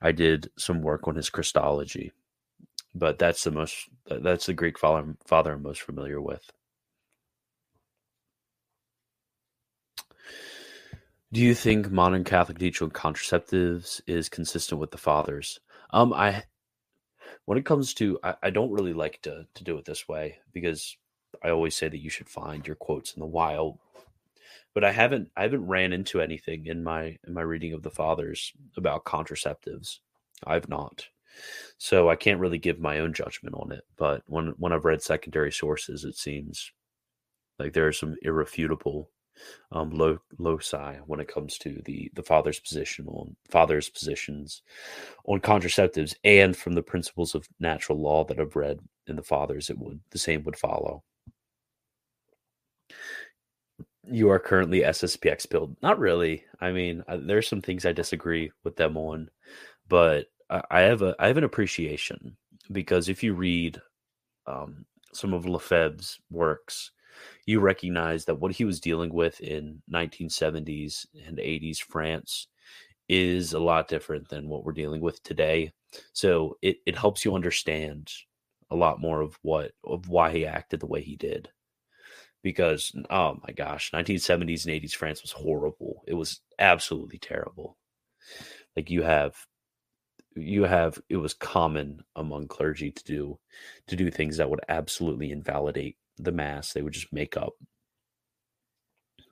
[0.00, 2.12] I did some work on his Christology,
[2.94, 6.50] but that's the most that's the Greek father, father I'm most familiar with.
[11.30, 15.60] Do you think modern Catholic teaching on contraceptives is consistent with the fathers?
[15.90, 16.44] Um, I
[17.44, 20.38] when it comes to I, I don't really like to to do it this way
[20.54, 20.96] because
[21.42, 23.78] I always say that you should find your quotes in the wild
[24.74, 27.90] but I haven't I haven't ran into anything in my in my reading of the
[27.90, 30.00] fathers about contraceptives.
[30.44, 31.06] I've not.
[31.78, 33.84] So I can't really give my own judgment on it.
[33.96, 36.72] But when when I've read secondary sources, it seems
[37.58, 39.10] like there are some irrefutable
[39.72, 44.62] um, low loci when it comes to the the father's position on father's positions
[45.26, 49.70] on contraceptives and from the principles of natural law that I've read in the fathers,
[49.70, 51.02] it would the same would follow
[54.10, 55.76] you are currently SSPX build.
[55.82, 56.44] Not really.
[56.60, 59.30] I mean, there's some things I disagree with them on,
[59.88, 60.26] but
[60.70, 62.36] I have a I have an appreciation
[62.72, 63.80] because if you read
[64.46, 66.90] um, some of Lefebvre's works,
[67.46, 72.48] you recognize that what he was dealing with in 1970s and 80s France
[73.08, 75.72] is a lot different than what we're dealing with today.
[76.12, 78.10] So it, it helps you understand
[78.70, 81.48] a lot more of what of why he acted the way he did
[82.44, 87.76] because oh my gosh 1970s and 80s france was horrible it was absolutely terrible
[88.76, 89.34] like you have
[90.36, 93.38] you have it was common among clergy to do
[93.88, 96.72] to do things that would absolutely invalidate the mass.
[96.72, 97.54] They would just make up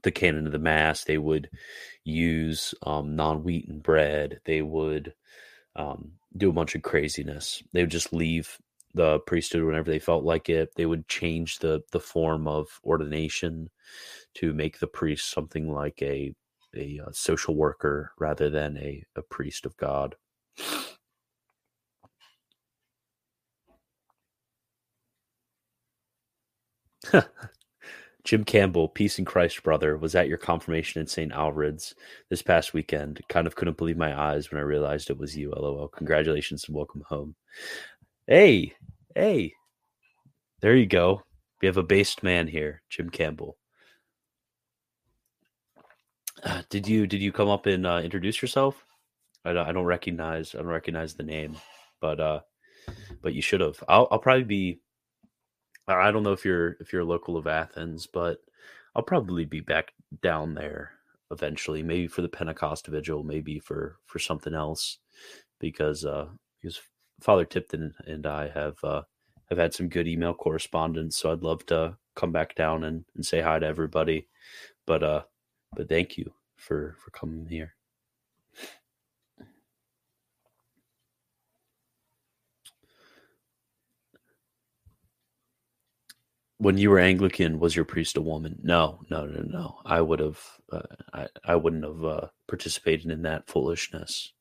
[0.03, 1.05] the canon of the mass.
[1.05, 1.49] They would
[2.05, 4.41] use um, non-wheaten bread.
[4.45, 5.15] They would
[5.77, 7.63] um, do a bunch of craziness.
[7.73, 8.59] They would just leave
[8.95, 10.75] the priesthood whenever they felt like it.
[10.77, 13.71] They would change the the form of ordination
[14.35, 16.35] to make the priest something like a
[16.77, 20.17] a, uh social worker rather than a, a priest of God.
[28.25, 31.33] Jim Campbell, peace in Christ, brother, was at your confirmation in St.
[31.33, 31.95] Alfred's
[32.31, 33.21] this past weekend.
[33.29, 35.51] Kind of couldn't believe my eyes when I realized it was you.
[35.51, 35.89] LOL.
[35.89, 37.35] Congratulations and welcome home.
[38.29, 38.75] Hey,
[39.17, 39.53] hey,
[40.61, 41.23] there you go.
[41.61, 43.57] We have a based man here, Jim Campbell.
[46.45, 48.85] Uh, did you did you come up and uh, introduce yourself?
[49.45, 51.57] I don't, I don't recognize I don't recognize the name,
[52.01, 52.41] but uh,
[53.23, 53.83] but you should have.
[53.89, 54.81] I'll I'll probably be.
[55.89, 58.39] I don't know if you're if you're a local of Athens, but
[58.95, 60.93] I'll probably be back down there
[61.33, 61.83] eventually.
[61.83, 64.99] Maybe for the Pentecost vigil, maybe for for something else,
[65.59, 66.29] because uh,
[66.61, 66.81] because
[67.21, 69.03] Father Tipton and I have uh,
[69.49, 71.17] have had some good email correspondence.
[71.17, 74.29] So I'd love to come back down and, and say hi to everybody.
[74.87, 75.23] But uh,
[75.77, 77.75] but thank you for for coming here.
[86.59, 88.61] When you were Anglican, was your priest a woman?
[88.63, 89.81] No, no, no, no.
[89.85, 90.41] I would have,
[90.71, 90.83] uh,
[91.13, 94.33] I, I wouldn't have uh, participated in that foolishness.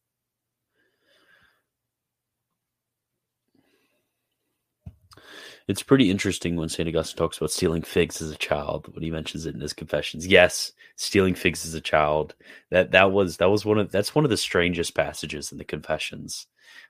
[5.68, 6.88] It's pretty interesting when St.
[6.88, 10.26] Augustine talks about stealing figs as a child when he mentions it in his confessions.
[10.28, 12.36] Yes, stealing figs as a child.
[12.72, 15.64] That that was that was one of that's one of the strangest passages in the
[15.64, 16.48] confessions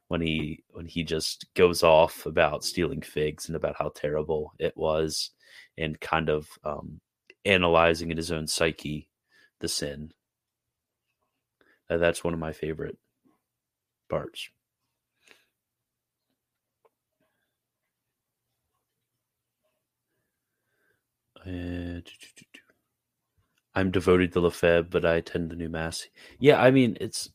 [0.08, 4.76] when he when he just goes off about stealing figs and about how terrible it
[4.76, 5.32] was
[5.78, 7.02] and kind of um,
[7.46, 9.10] analyzing in his own psyche
[9.60, 10.12] the sin.
[11.90, 12.98] Uh, that's one of my favorite
[14.10, 14.50] parts.
[21.46, 22.02] Uh,
[23.74, 26.08] I'm devoted to Lefebvre, but I attend the new mass.
[26.40, 27.30] Yeah, I mean it's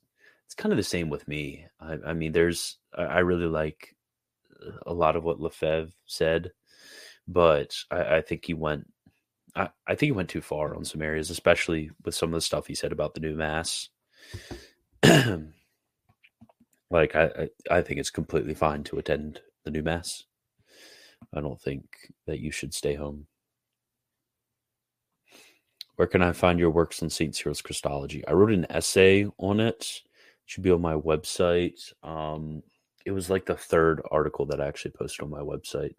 [0.46, 1.66] it's kind of the same with me.
[1.80, 3.96] I, I mean, there's I, really like
[4.86, 6.52] a lot of what Lefebvre said,
[7.26, 8.86] but I, I think he went.
[9.56, 12.40] I, I think he went too far on some areas, especially with some of the
[12.42, 13.88] stuff he said about the new mass.
[16.90, 20.24] like I, I, I think it's completely fine to attend the new mass.
[21.34, 21.84] I don't think
[22.26, 23.26] that you should stay home.
[25.96, 27.34] Where can I find your works on St.
[27.34, 28.26] Cyril's Christology?
[28.26, 29.80] I wrote an essay on it.
[29.80, 30.02] It
[30.44, 31.92] should be on my website.
[32.02, 32.62] Um,
[33.06, 35.94] it was like the third article that I actually posted on my website.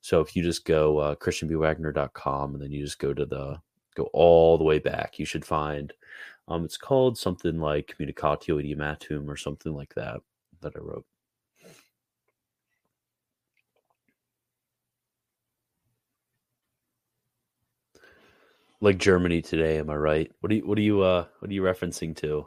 [0.00, 3.60] So if you just go uh, christianbwagner.com and then you just go to the
[3.94, 5.92] go all the way back, you should find
[6.48, 10.20] um, it's called something like Communicatio Idiomatum or something like that
[10.62, 11.04] that I wrote.
[18.80, 19.78] Like Germany today.
[19.78, 20.32] Am I right?
[20.40, 22.46] What are you what are you uh what are you referencing to?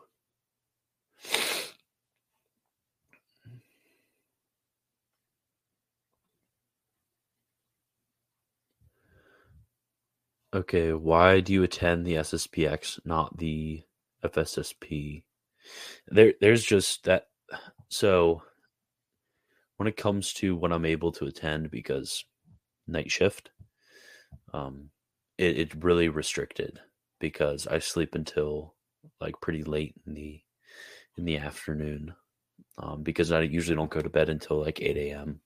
[10.53, 13.84] Okay, why do you attend the SSPX, not the
[14.23, 15.23] FSSP?
[16.07, 17.27] There, there's just that.
[17.88, 18.43] So,
[19.77, 22.25] when it comes to when I'm able to attend, because
[22.86, 23.51] night shift,
[24.53, 24.89] um,
[25.38, 26.79] it, it's really restricted
[27.19, 28.75] because I sleep until
[29.19, 30.41] like pretty late in the
[31.17, 32.13] in the afternoon
[32.77, 35.39] um, because I usually don't go to bed until like eight a.m.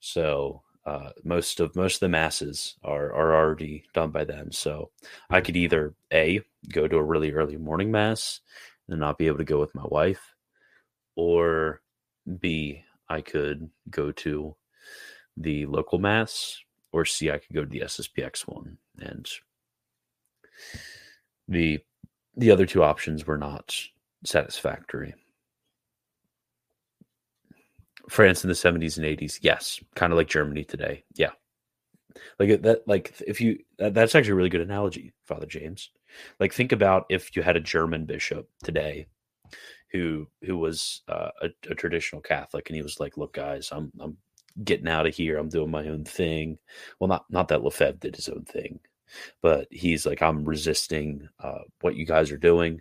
[0.00, 4.52] So uh, most of most of the masses are are already done by then.
[4.52, 4.90] So
[5.30, 8.40] I could either a go to a really early morning mass
[8.88, 10.34] and not be able to go with my wife,
[11.16, 11.80] or
[12.40, 14.54] b I could go to
[15.36, 16.58] the local mass
[16.94, 18.78] or C, I could go to the SSPX one.
[19.00, 19.28] And
[21.48, 21.80] the
[22.36, 23.76] the other two options were not
[24.24, 25.14] satisfactory.
[28.08, 31.04] France in the 70s and 80s, yes, kind of like Germany today.
[31.16, 31.30] Yeah.
[32.38, 35.90] Like that like if you that, that's actually a really good analogy, Father James.
[36.38, 39.08] Like think about if you had a German bishop today
[39.90, 43.90] who who was uh, a, a traditional Catholic and he was like, "Look guys, I'm
[43.98, 44.16] I'm
[44.62, 45.38] getting out of here.
[45.38, 46.58] I'm doing my own thing.
[46.98, 48.80] Well, not not that Lefebvre did his own thing,
[49.42, 52.80] but he's like, I'm resisting uh, what you guys are doing.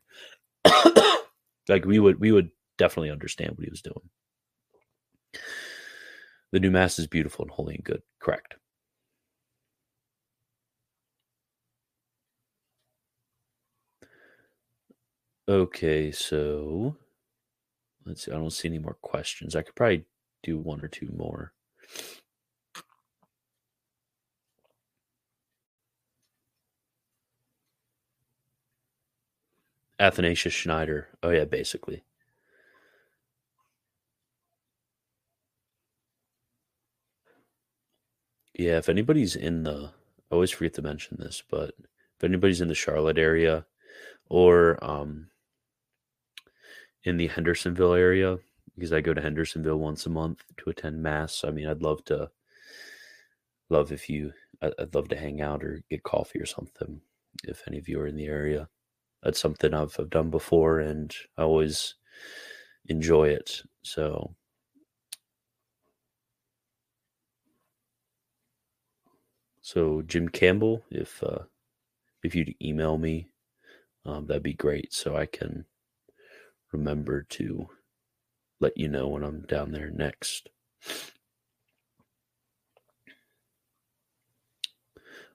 [1.69, 4.09] like we would we would definitely understand what he was doing.
[6.51, 8.03] The new mass is beautiful and holy and good.
[8.19, 8.55] Correct.
[15.47, 16.95] Okay, so
[18.05, 18.31] let's see.
[18.31, 19.55] I don't see any more questions.
[19.55, 20.05] I could probably
[20.43, 21.53] do one or two more.
[29.99, 31.07] Athanasius Schneider.
[31.23, 32.03] Oh yeah, basically.
[38.53, 39.91] Yeah, if anybody's in the,
[40.31, 43.65] I always forget to mention this, but if anybody's in the Charlotte area
[44.29, 45.29] or um,
[47.03, 48.37] in the Hendersonville area,
[48.75, 51.43] because I go to Hendersonville once a month to attend mass.
[51.43, 52.29] I mean, I'd love to,
[53.69, 57.01] love if you, I'd love to hang out or get coffee or something.
[57.43, 58.69] If any of you are in the area,
[59.21, 61.95] that's something I've, I've done before, and I always
[62.87, 63.61] enjoy it.
[63.83, 64.35] So
[69.65, 71.43] So Jim Campbell, if uh,
[72.21, 73.29] if you'd email me,
[74.05, 75.65] um, that'd be great, so I can
[76.73, 77.69] remember to
[78.63, 80.49] let you know when I'm down there next.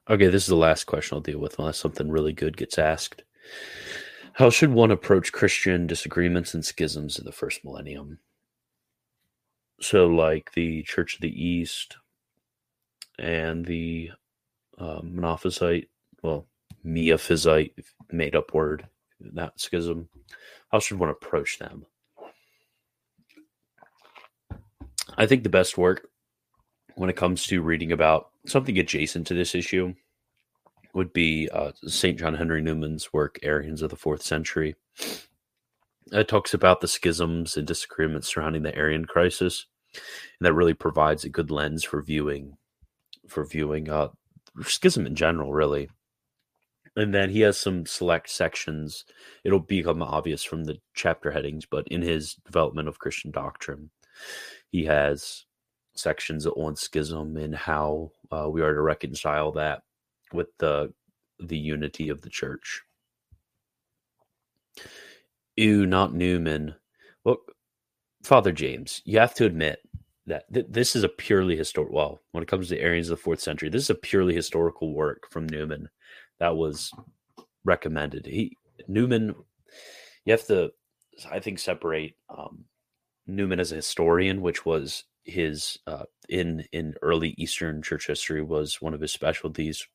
[0.09, 3.23] Okay, this is the last question I'll deal with, unless something really good gets asked.
[4.33, 8.17] How should one approach Christian disagreements and schisms in the first millennium?
[9.79, 11.97] So, like the Church of the East
[13.19, 14.09] and the
[14.79, 15.87] uh, Monophysite,
[16.23, 16.47] well,
[16.83, 17.73] Miaphysite,
[18.11, 18.87] made up word,
[19.19, 20.09] that schism.
[20.71, 21.85] How should one approach them?
[25.17, 26.07] I think the best work
[26.95, 29.93] when it comes to reading about something adjacent to this issue
[30.93, 32.17] would be uh, St.
[32.17, 34.75] John Henry Newman's work, Arians of the Fourth Century.
[36.11, 41.23] It talks about the schisms and disagreements surrounding the Arian crisis, and that really provides
[41.23, 42.57] a good lens for viewing
[43.27, 44.07] for viewing uh,
[44.63, 45.89] schism in general, really.
[46.95, 49.05] And then he has some select sections.
[49.43, 53.91] It'll become obvious from the chapter headings, but in his development of Christian doctrine,
[54.71, 55.45] he has
[55.95, 59.83] sections on schism and how uh, we are to reconcile that
[60.33, 60.93] with the
[61.39, 62.81] the unity of the church.
[65.55, 66.75] Ew, not Newman.
[67.23, 67.37] Well,
[68.23, 69.79] Father James, you have to admit
[70.25, 71.95] that th- this is a purely historical.
[71.95, 74.93] Well, when it comes to Arians of the fourth century, this is a purely historical
[74.93, 75.89] work from Newman
[76.39, 76.91] that was
[77.63, 78.25] recommended.
[78.25, 78.55] He
[78.87, 79.35] Newman,
[80.25, 80.71] you have to,
[81.29, 82.65] I think, separate um,
[83.35, 88.81] Newman as a historian, which was his uh, in in early Eastern Church history was
[88.81, 89.87] one of his specialties.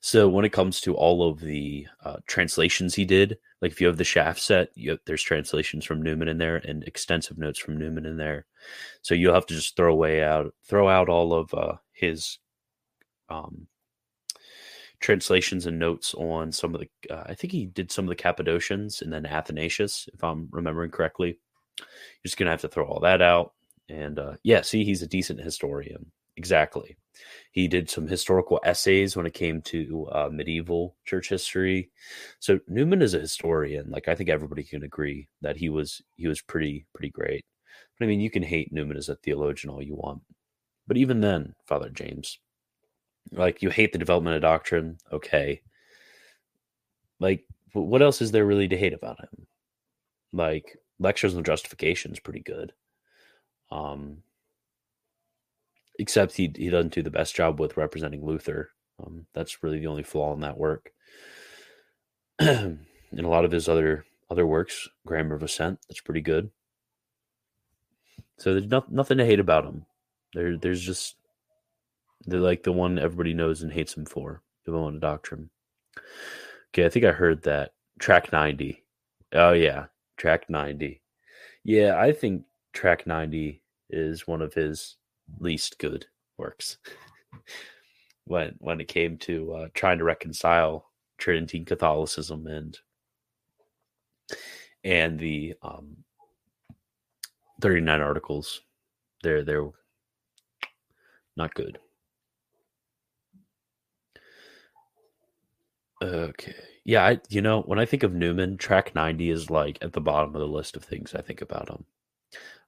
[0.00, 3.86] So when it comes to all of the uh, translations he did, like if you
[3.86, 7.78] have the Schaff set, have, there's translations from Newman in there and extensive notes from
[7.78, 8.44] Newman in there.
[9.02, 12.38] So you'll have to just throw away out throw out all of uh, his
[13.28, 13.66] um,
[15.00, 17.14] translations and notes on some of the.
[17.14, 20.90] Uh, I think he did some of the Cappadocians and then Athanasius, if I'm remembering
[20.90, 21.38] correctly.
[21.78, 21.86] You're
[22.24, 23.52] just gonna have to throw all that out.
[23.88, 26.10] And uh, yeah, see, he's a decent historian.
[26.36, 26.96] Exactly.
[27.52, 31.90] He did some historical essays when it came to uh, medieval church history.
[32.40, 33.90] So Newman is a historian.
[33.90, 37.44] Like I think everybody can agree that he was he was pretty pretty great.
[37.98, 40.22] But I mean, you can hate Newman as a theologian all you want,
[40.86, 42.38] but even then, Father James,
[43.32, 45.60] like you hate the development of doctrine, okay.
[47.20, 49.46] Like, what else is there really to hate about him?
[50.32, 52.72] Like lectures on justification is pretty good.
[53.70, 54.18] Um,
[55.98, 58.70] except he he doesn't do the best job with representing Luther.
[59.04, 60.92] Um, that's really the only flaw in that work.
[62.40, 62.78] in
[63.16, 66.50] a lot of his other other works, Grammar of Assent, that's pretty good.
[68.38, 69.86] So there's no, nothing to hate about him.
[70.34, 71.16] There there's just
[72.26, 75.50] they're like the one everybody knows and hates him for, development of doctrine.
[76.70, 78.82] Okay, I think I heard that Tract ninety.
[79.32, 79.86] Oh yeah,
[80.16, 81.02] Tract ninety.
[81.64, 84.96] Yeah, I think Tract ninety is one of his
[85.38, 86.06] least good
[86.36, 86.78] works
[88.24, 92.78] when when it came to uh, trying to reconcile Tridentine Catholicism and
[94.84, 95.96] and the um,
[97.60, 98.60] 39 articles.
[99.22, 99.70] They're they're
[101.36, 101.78] not good.
[106.02, 106.73] Okay.
[106.84, 110.00] Yeah, I you know, when I think of Newman, Tract 90 is like at the
[110.00, 111.84] bottom of the list of things I think about him.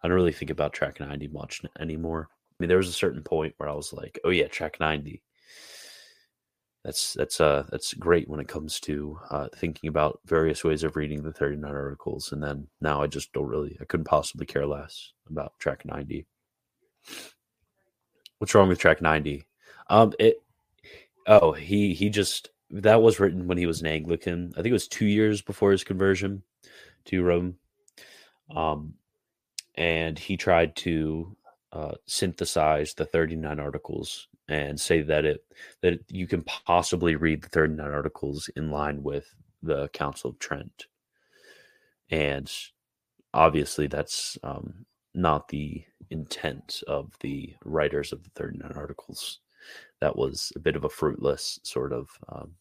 [0.02, 2.28] I don't really think about Tract 90 much anymore.
[2.32, 5.22] I mean, there was a certain point where I was like, "Oh yeah, Tract 90."
[6.84, 10.94] That's that's uh that's great when it comes to uh, thinking about various ways of
[10.96, 14.66] reading the 39 articles, and then now I just don't really, I couldn't possibly care
[14.66, 16.26] less about Tract 90.
[18.38, 19.44] What's wrong with Tract 90?
[19.88, 20.42] Um, it.
[21.26, 24.52] Oh, he he just that was written when he was an Anglican.
[24.54, 26.42] I think it was two years before his conversion
[27.06, 27.56] to Rome.
[28.54, 28.94] Um,
[29.74, 31.36] and he tried to
[31.72, 35.44] uh, synthesize the 39 articles and say that it
[35.82, 40.86] that you can possibly read the 39 articles in line with the Council of Trent.
[42.10, 42.50] And
[43.34, 49.40] obviously, that's um, not the intent of the writers of the 39 articles.
[50.00, 52.52] That was a bit of a fruitless sort of um,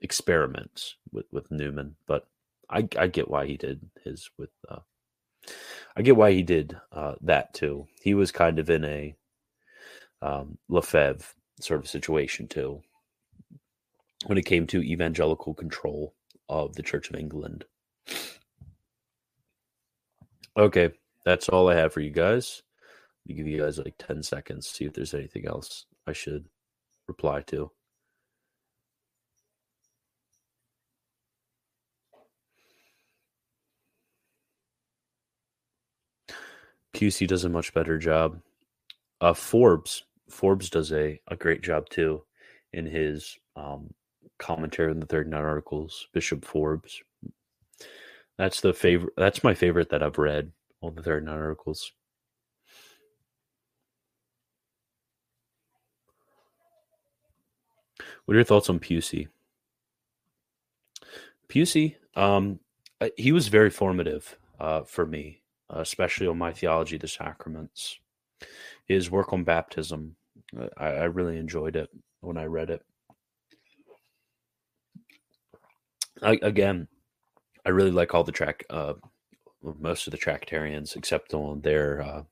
[0.00, 2.26] experiment with, with Newman, but
[2.70, 4.50] I, I get why he did his with.
[4.68, 4.80] Uh,
[5.96, 7.86] I get why he did uh, that too.
[8.00, 9.14] He was kind of in a
[10.22, 11.24] um, Lefebvre
[11.60, 12.82] sort of situation too
[14.26, 16.14] when it came to evangelical control
[16.48, 17.64] of the Church of England.
[20.56, 20.90] Okay,
[21.24, 22.62] that's all I have for you guys.
[23.28, 26.46] I'll give you guys like 10 seconds, see if there's anything else I should
[27.08, 27.70] reply to.
[36.94, 38.40] QC does a much better job.
[39.20, 42.22] Uh, Forbes, Forbes does a, a great job too
[42.72, 43.90] in his um,
[44.38, 46.08] commentary on the third 39 articles.
[46.12, 47.02] Bishop Forbes.
[48.38, 49.12] That's the favorite.
[49.16, 50.52] That's my favorite that I've read.
[50.80, 51.92] All the third 39 articles.
[58.26, 59.28] What are your thoughts on Pusey?
[61.48, 62.60] Pusey, um,
[63.16, 67.98] he was very formative uh, for me, uh, especially on my theology of the sacraments.
[68.86, 70.16] His work on baptism,
[70.58, 71.88] uh, I, I really enjoyed it
[72.20, 72.82] when I read it.
[76.22, 76.88] I, again,
[77.64, 78.94] I really like all the track, uh,
[79.78, 82.22] most of the Tractarians, except on their uh,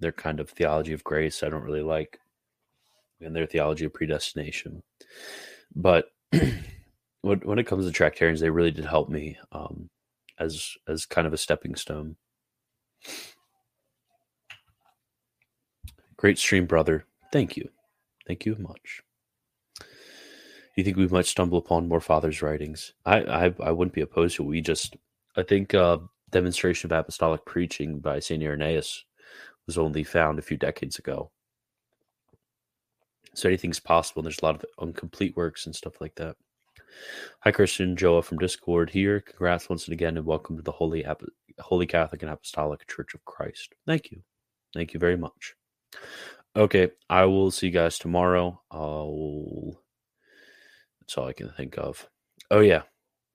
[0.00, 1.42] their kind of theology of grace.
[1.42, 2.18] I don't really like,
[3.20, 4.82] and their theology of predestination.
[5.74, 6.06] But
[7.22, 9.88] when when it comes to Tractarians, they really did help me um,
[10.38, 12.16] as as kind of a stepping stone.
[16.16, 17.06] Great stream, brother.
[17.32, 17.70] Thank you,
[18.26, 19.02] thank you much.
[19.80, 19.86] Do
[20.76, 22.92] you think we might stumble upon more fathers' writings?
[23.04, 24.46] I I, I wouldn't be opposed to it.
[24.46, 24.96] We just
[25.36, 25.98] I think uh,
[26.30, 29.04] demonstration of apostolic preaching by Saint Irenaeus
[29.66, 31.30] was only found a few decades ago.
[33.34, 34.22] So anything's possible.
[34.22, 36.36] There's a lot of incomplete works and stuff like that.
[37.40, 39.20] Hi, Christian Joa from Discord here.
[39.20, 41.22] Congrats once again, and welcome to the Holy Ap-
[41.60, 43.74] Holy Catholic and Apostolic Church of Christ.
[43.86, 44.22] Thank you,
[44.74, 45.54] thank you very much.
[46.56, 48.60] Okay, I will see you guys tomorrow.
[48.70, 49.80] I'll.
[51.00, 52.08] That's all I can think of.
[52.50, 52.82] Oh yeah,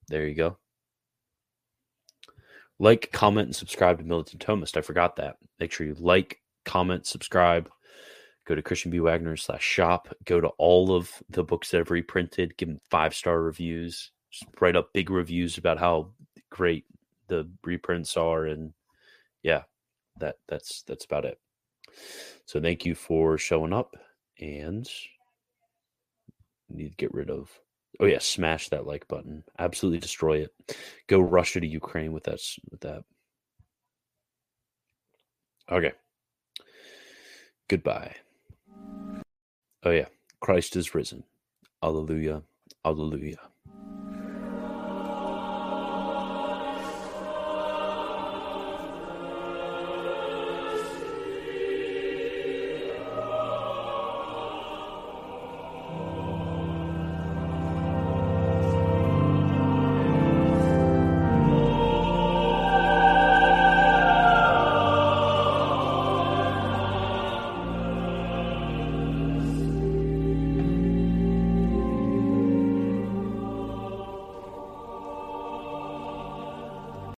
[0.10, 0.58] there you go.
[2.78, 4.76] Like, comment, and subscribe to Militant Thomist.
[4.76, 5.38] I forgot that.
[5.60, 7.70] Make sure you like, comment, subscribe
[8.46, 9.00] go to Christian B.
[9.00, 13.14] Wagner slash shop, go to all of the books that I've reprinted, give them five
[13.14, 16.12] star reviews, just write up big reviews about how
[16.50, 16.86] great
[17.28, 18.46] the reprints are.
[18.46, 18.74] And
[19.44, 19.64] yeah,
[20.20, 21.40] that that's that's about it.
[22.46, 23.96] So thank you for showing up
[24.40, 24.90] and
[26.70, 27.52] need to get rid of
[28.00, 29.44] oh yeah, smash that like button.
[29.58, 30.54] Absolutely destroy it.
[31.08, 33.04] Go Russia to Ukraine with that with that.
[35.72, 35.94] Okay.
[37.68, 38.16] Goodbye.
[39.86, 40.08] Oh, yeah.
[40.40, 41.24] Christ is risen.
[41.84, 42.42] Alleluia.
[42.84, 43.38] Alleluia.